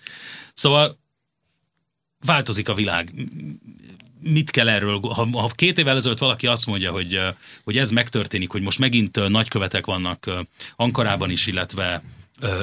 [0.55, 0.99] Szóval
[2.25, 3.13] változik a világ
[4.23, 7.21] mit kell erről, ha, ha két évvel ezelőtt valaki azt mondja, hogy,
[7.65, 10.31] hogy ez megtörténik, hogy most megint nagykövetek vannak
[10.77, 12.03] Ankarában is, illetve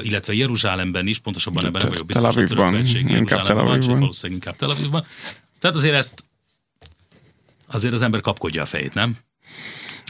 [0.01, 3.99] illetve Jeruzsálemben is, pontosabban ebben nem vagyok biztos, Tel Avivban, inkább Tel Avivban.
[3.99, 5.05] Valószínűleg inkább Tel Avivban.
[5.60, 6.24] Tehát azért ezt
[7.68, 9.18] azért az ember kapkodja a fejét, nem?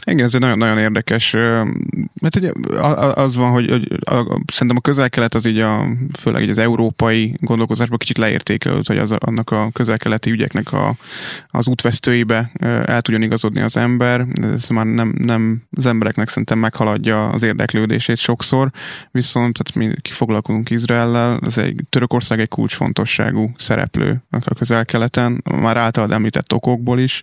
[0.06, 1.32] Igen, ez egy nagyon, nagyon érdekes,
[2.20, 2.52] mert ugye
[3.14, 3.88] az van, hogy, hogy
[4.46, 5.86] szerintem a közel-kelet az így a,
[6.18, 10.96] főleg így az európai gondolkozásban kicsit leértékelődött, hogy az, annak a közel-keleti ügyeknek a,
[11.48, 12.50] az útvesztőibe
[12.84, 14.26] el tudjon igazodni az ember.
[14.42, 18.70] Ez már nem, nem az embereknek szerintem meghaladja az érdeklődését sokszor,
[19.10, 26.12] viszont hát mi kifoglalkozunk Izraellel, ez egy Törökország egy kulcsfontosságú szereplő a közel-keleten, már általad
[26.12, 27.22] említett okokból is,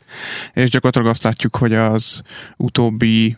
[0.54, 2.22] és gyakorlatilag azt látjuk, hogy az
[2.68, 3.38] utóbbi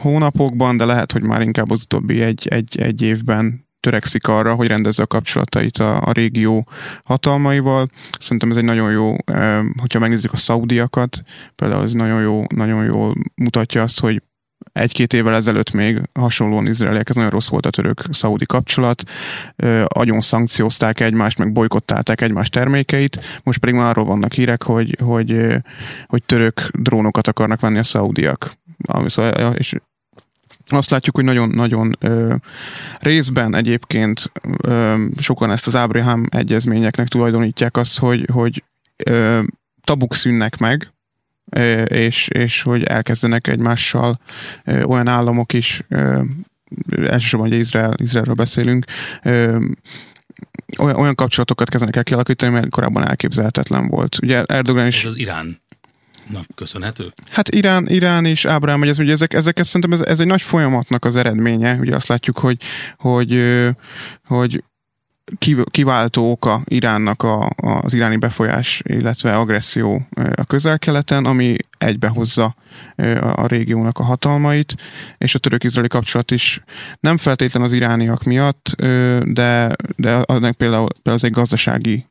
[0.00, 4.66] hónapokban, de lehet, hogy már inkább az utóbbi egy, egy, egy évben törekszik arra, hogy
[4.66, 6.68] rendezze a kapcsolatait a, a régió
[7.04, 7.88] hatalmaival.
[8.18, 9.16] Szerintem ez egy nagyon jó,
[9.80, 11.22] hogyha megnézzük a szaudiakat,
[11.54, 14.22] például ez nagyon jó, nagyon jó mutatja azt, hogy
[14.72, 19.02] egy-két évvel ezelőtt még hasonlóan izraeliekhez nagyon rossz volt a török-szaudi kapcsolat,
[19.84, 25.56] agyon szankciózták egymást, meg bolykottálták egymás termékeit, most pedig már arról vannak hírek, hogy, hogy,
[26.06, 28.58] hogy török drónokat akarnak venni a szaudiak.
[29.54, 29.74] És
[30.68, 31.98] azt látjuk, hogy nagyon-nagyon
[32.98, 38.64] részben egyébként ö, sokan ezt az Ábrahám egyezményeknek tulajdonítják azt, hogy, hogy
[39.04, 39.40] ö,
[39.84, 40.92] tabuk szűnnek meg,
[41.84, 44.20] és, és hogy elkezdenek egymással
[44.66, 45.82] olyan államok is,
[46.90, 48.84] elsősorban hogy Izrael, Izraelről beszélünk,
[50.78, 54.16] olyan, olyan kapcsolatokat kezdenek el kialakítani, mert korábban elképzelhetetlen volt.
[54.22, 54.98] Ugye Erdogan is...
[54.98, 55.64] Ez az Irán
[56.30, 57.12] Na, köszönhető?
[57.30, 60.42] Hát Irán, Irán és Ábrám, hogy ez, ugye ezek, ezeket szerintem ez, ez, egy nagy
[60.42, 61.74] folyamatnak az eredménye.
[61.74, 62.62] Ugye azt látjuk, hogy,
[62.96, 63.42] hogy,
[64.24, 64.64] hogy
[65.70, 72.54] kiváltó oka Iránnak a, az iráni befolyás, illetve agresszió a közel-keleten, ami egybehozza
[73.20, 74.74] a régiónak a hatalmait,
[75.18, 76.62] és a török-izraeli kapcsolat is
[77.00, 78.74] nem feltétlen az irániak miatt,
[79.22, 82.06] de, de annak például, például az egy gazdasági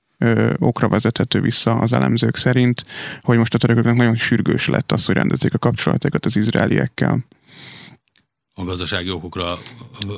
[0.58, 2.84] okra vezethető vissza az elemzők szerint,
[3.22, 7.26] hogy most a törököknek nagyon sürgős lett az, hogy rendezzék a kapcsolatokat az izraeliekkel
[8.58, 9.58] a gazdasági okokra.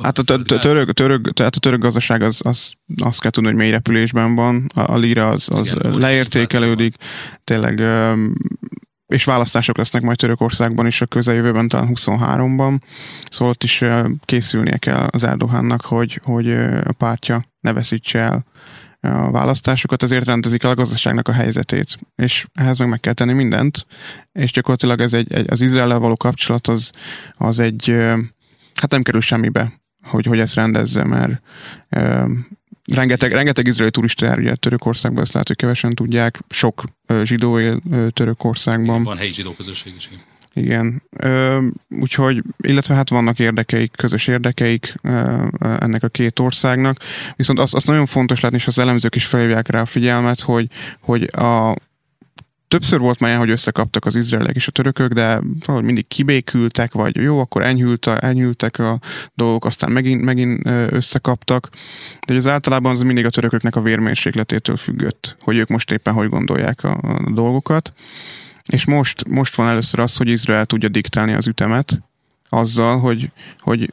[0.01, 2.71] Hát a, török, török, tehát a török gazdaság az, az,
[3.03, 6.95] azt kell tudni, hogy mély repülésben van, a, a lira az, az Igen, leértékelődik,
[7.43, 7.81] tényleg
[9.07, 12.79] és választások lesznek majd Törökországban is a közeljövőben, talán 23-ban,
[13.29, 13.83] szóval ott is
[14.25, 16.51] készülnie kell az Erdohánnak, hogy, hogy
[16.83, 18.45] a pártja ne veszítse el
[19.07, 23.33] a választásokat, azért rendezik el a gazdaságnak a helyzetét, és ehhez meg meg kell tenni
[23.33, 23.85] mindent,
[24.31, 26.91] és gyakorlatilag ez egy, egy az izrael való kapcsolat az,
[27.33, 27.89] az egy,
[28.75, 31.41] hát nem kerül semmibe, hogy, hogy ezt rendezze, mert
[32.85, 36.83] rengeteg, rengeteg izraeli turista jár ugye Törökországban, ezt lehet, hogy kevesen tudják, sok
[37.23, 37.81] zsidó él
[38.13, 39.03] Törökországban.
[39.03, 40.09] Van helyi zsidó közösség is.
[40.57, 41.03] Igen.
[41.17, 46.97] Ö, úgyhogy, illetve hát vannak érdekeik, közös érdekeik ö, ennek a két országnak,
[47.35, 50.67] viszont azt, azt nagyon fontos látni, és az elemzők is felhívják rá a figyelmet, hogy,
[50.99, 51.75] hogy a,
[52.67, 57.15] többször volt már hogy összekaptak az izraelek és a törökök, de valahogy mindig kibékültek, vagy
[57.15, 58.99] jó, akkor enyhült a, enyhültek a
[59.35, 61.69] dolgok, aztán megint, megint összekaptak.
[62.27, 66.29] De az általában az mindig a törököknek a vérmérsékletétől függött, hogy ők most éppen hogy
[66.29, 67.93] gondolják a, a dolgokat.
[68.67, 72.01] És most, most van először az, hogy Izrael tudja diktálni az ütemet
[72.49, 73.89] azzal, hogy, hogy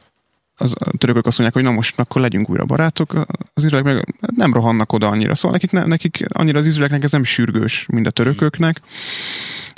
[0.57, 3.13] az, a törökök azt mondják, hogy na most akkor legyünk újra barátok,
[3.53, 5.35] az izraelek meg nem rohannak oda annyira.
[5.35, 8.81] Szóval nekik, ne, nekik annyira az izraeleknek ez nem sürgős, mint a törököknek.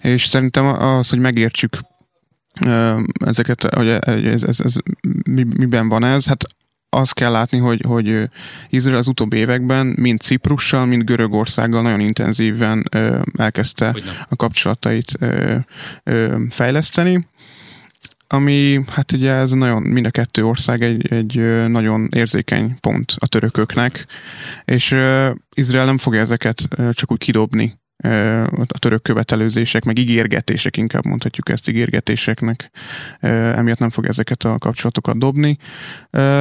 [0.02, 1.78] És szerintem az, hogy megértsük
[3.26, 4.76] ezeket, hogy ez, ez, ez
[5.58, 6.46] miben van ez, hát
[6.90, 8.30] azt kell látni, hogy, hogy
[8.70, 12.90] Izrael az utóbbi években mind Ciprussal, mind Görögországgal nagyon intenzíven
[13.38, 13.96] elkezdte
[14.30, 15.18] a kapcsolatait
[16.50, 17.28] fejleszteni
[18.30, 21.36] ami hát ugye ez nagyon, mind a kettő ország egy, egy
[21.68, 24.06] nagyon érzékeny pont a törököknek,
[24.66, 27.80] és uh, Izrael nem fogja ezeket uh, csak úgy kidobni
[28.68, 32.70] a török követelőzések, meg ígérgetések, inkább mondhatjuk ezt ígérgetéseknek,
[33.20, 35.58] emiatt nem fog ezeket a kapcsolatokat dobni.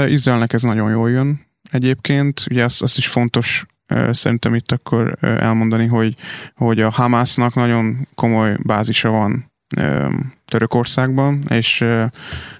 [0.07, 3.67] Izraelnek ez nagyon jól jön egyébként, ugye azt, azt is fontos
[4.11, 6.15] szerintem itt akkor elmondani, hogy,
[6.55, 9.53] hogy a Hamásznak nagyon komoly bázisa van
[10.45, 11.85] Törökországban, és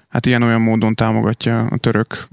[0.07, 2.27] hát ilyen-olyan módon támogatja a török,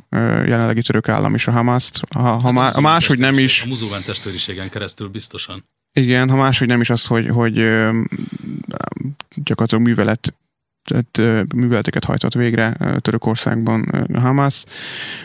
[0.47, 2.01] jelenlegi török állam is a Hamaszt.
[2.11, 3.63] Ha, ha hát má, a máshogy nem is...
[3.63, 5.65] A muzulmán testvériségen keresztül biztosan.
[5.97, 7.55] Igen, ha máshogy nem is az, hogy, hogy
[9.35, 10.35] gyakorlatilag művelet
[10.85, 14.65] tehát műveleteket hajtott végre Törökországban Hamas,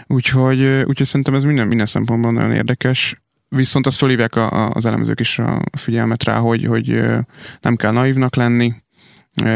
[0.08, 3.22] úgyhogy, úgyhogy szerintem ez minden, minden szempontból nagyon érdekes.
[3.50, 7.04] viszont azt fölhívják a, a, az elemzők is a figyelmet rá, hogy, hogy
[7.62, 8.74] nem kell naívnak lenni,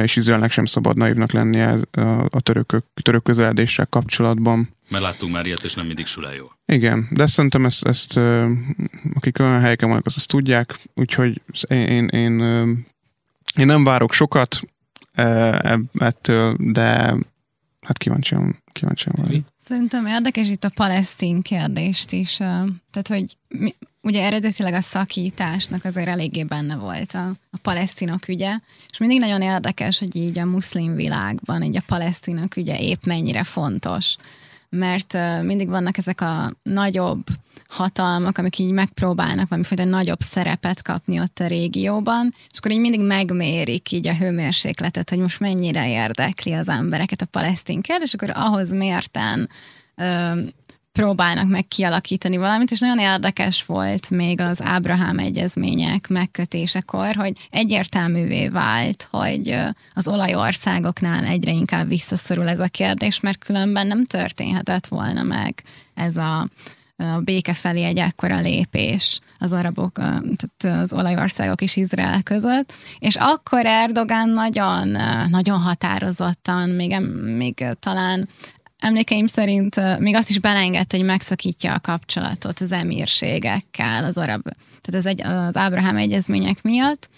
[0.03, 1.78] és Izraelnek sem szabad naívnak lennie
[2.30, 4.70] a, törökök, török közeledéssel kapcsolatban.
[4.94, 6.58] Mert láttunk már ilyet, és nem mindig sül jól.
[6.66, 8.18] Igen, de szerintem ezt, ezt
[9.14, 12.39] akik olyan helyeken vannak, azt, azt tudják, úgyhogy én, én, én,
[13.56, 14.60] én nem várok sokat
[15.94, 17.16] ettől, de
[17.82, 19.46] hát kíváncsian, kíváncsian vagyok.
[19.68, 22.36] Szerintem érdekes itt a palesztin kérdést is.
[22.38, 28.60] Tehát, hogy mi, ugye eredetileg a szakításnak azért eléggé benne volt a, a palesztinok ügye,
[28.89, 33.44] és mindig nagyon érdekes, hogy így a muszlim világban így a palesztinok ügye épp mennyire
[33.44, 34.16] fontos
[34.74, 37.24] mert mindig vannak ezek a nagyobb
[37.67, 43.01] hatalmak, amik így megpróbálnak valamiféle nagyobb szerepet kapni ott a régióban, és akkor így mindig
[43.01, 48.32] megmérik így a hőmérsékletet, hogy most mennyire érdekli az embereket a palesztin kérdés, és akkor
[48.36, 49.49] ahhoz mérten
[50.94, 58.48] próbálnak meg kialakítani valamit, és nagyon érdekes volt még az Ábrahám egyezmények megkötésekor, hogy egyértelművé
[58.48, 59.58] vált, hogy
[59.94, 65.64] az olajországoknál egyre inkább visszaszorul ez a kérdés, mert különben nem történhetett volna meg
[65.94, 66.48] ez a
[66.98, 73.16] a béke felé egy ekkora lépés az arabok, tehát az olajországok és Izrael között, és
[73.16, 74.98] akkor Erdogán nagyon,
[75.30, 77.00] nagyon határozottan, még,
[77.36, 78.30] még talán
[78.84, 84.41] emlékeim szerint még azt is beleengedte, hogy megszakítja a kapcsolatot az emírségekkel, az arab,
[84.81, 87.09] tehát az, egy, az Ábrahám egyezmények miatt.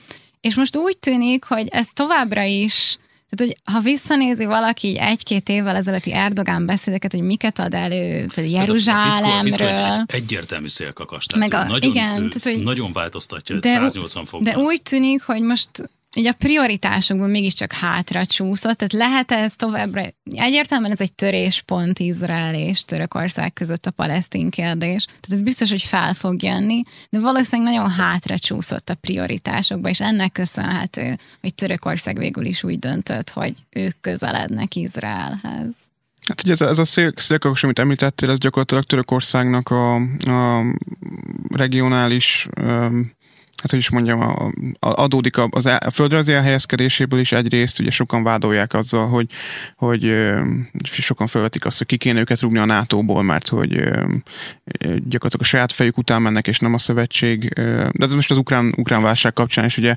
[0.42, 2.98] És most úgy tűnik, hogy ez továbbra is
[3.30, 8.30] tehát, hogy ha visszanézi valaki így egy-két évvel ezelőtti Erdogán beszédeket, hogy miket ad elő
[8.36, 9.68] Jeruzsálemről.
[9.68, 11.26] Hát egy, egyértelmű szélkakas.
[11.26, 14.54] Tehát meg a, nagyon, igen, tehát, hogy, nagyon változtatja de, 180 fokban.
[14.54, 15.70] De úgy tűnik, hogy most
[16.16, 20.02] így a prioritásokban mégiscsak hátra csúszott, tehát lehet ez továbbra,
[20.32, 25.84] egyértelműen ez egy töréspont Izrael és Törökország között a palesztin kérdés, tehát ez biztos, hogy
[25.84, 32.18] fel fog jönni, de valószínűleg nagyon hátra csúszott a prioritásokba, és ennek köszönhető, hogy Törökország
[32.18, 35.76] végül is úgy döntött, hogy ők közelednek Izraelhez.
[36.28, 39.96] Hát ugye ez, ez a szél, szélkakos, amit említettél, ez gyakorlatilag Törökországnak a,
[40.26, 40.64] a
[41.50, 43.12] regionális um,
[43.62, 48.24] hát hogy is mondjam, a, a, adódik az a földrajzi elhelyezkedéséből is egyrészt, ugye sokan
[48.24, 49.28] vádolják azzal, hogy,
[49.76, 50.14] hogy
[50.84, 53.70] sokan felvetik azt, hogy ki kéne őket rúgni a NATO-ból, mert hogy
[54.84, 57.50] gyakorlatilag a saját fejük után mennek, és nem a szövetség.
[57.50, 59.96] De ez most az ukrán, ukrán válság kapcsán is ugye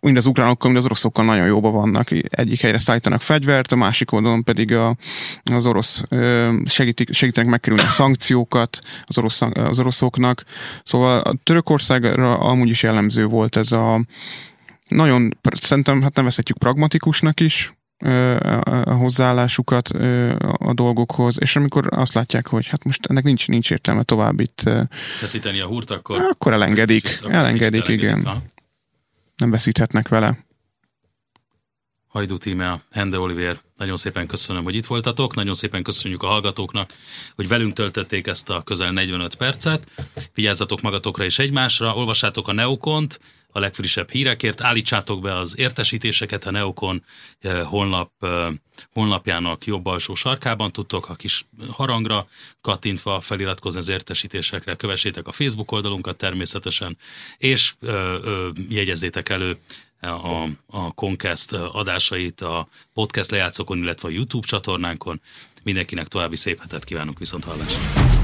[0.00, 2.10] mind az ukránokkal, mind az oroszokkal nagyon jóba vannak.
[2.28, 4.96] Egyik helyre szállítanak fegyvert, a másik oldalon pedig a,
[5.44, 6.02] az orosz
[6.64, 10.44] segítik, segítenek megkerülni a szankciókat az, orosz, az oroszoknak.
[10.82, 14.04] Szóval a Törökországra amúgy is jellemző volt ez a
[14.88, 17.72] nagyon, szerintem hát nevezhetjük pragmatikusnak is,
[18.84, 19.88] a hozzáállásukat
[20.58, 24.70] a dolgokhoz, és amikor azt látják, hogy hát most ennek nincs, nincs értelme tovább itt
[25.18, 28.24] feszíteni a húrt, akkor akkor elengedik, kicsit, akkor elengedik, igen.
[28.24, 28.42] Ha?
[29.36, 30.38] Nem veszíthetnek vele.
[32.12, 36.92] Hajdú Tímea, Hende Oliver, nagyon szépen köszönöm, hogy itt voltatok, nagyon szépen köszönjük a hallgatóknak,
[37.34, 39.90] hogy velünk töltötték ezt a közel 45 percet.
[40.34, 43.20] Vigyázzatok magatokra és egymásra, olvassátok a Neokont,
[43.52, 47.04] a legfrissebb hírekért, állítsátok be az értesítéseket a Neokon
[47.40, 48.48] eh, honlap, eh,
[48.92, 52.26] honlapjának jobb alsó sarkában tudtok, a kis harangra
[52.60, 56.96] kattintva feliratkozni az értesítésekre, kövessétek a Facebook oldalunkat természetesen,
[57.38, 59.58] és ö, eh, ö, jegyezzétek elő
[60.10, 65.20] a, a Concast adásait a podcast lejátszókon, illetve a YouTube csatornánkon.
[65.62, 68.21] Mindenkinek további szép hetet kívánunk viszont hallásra.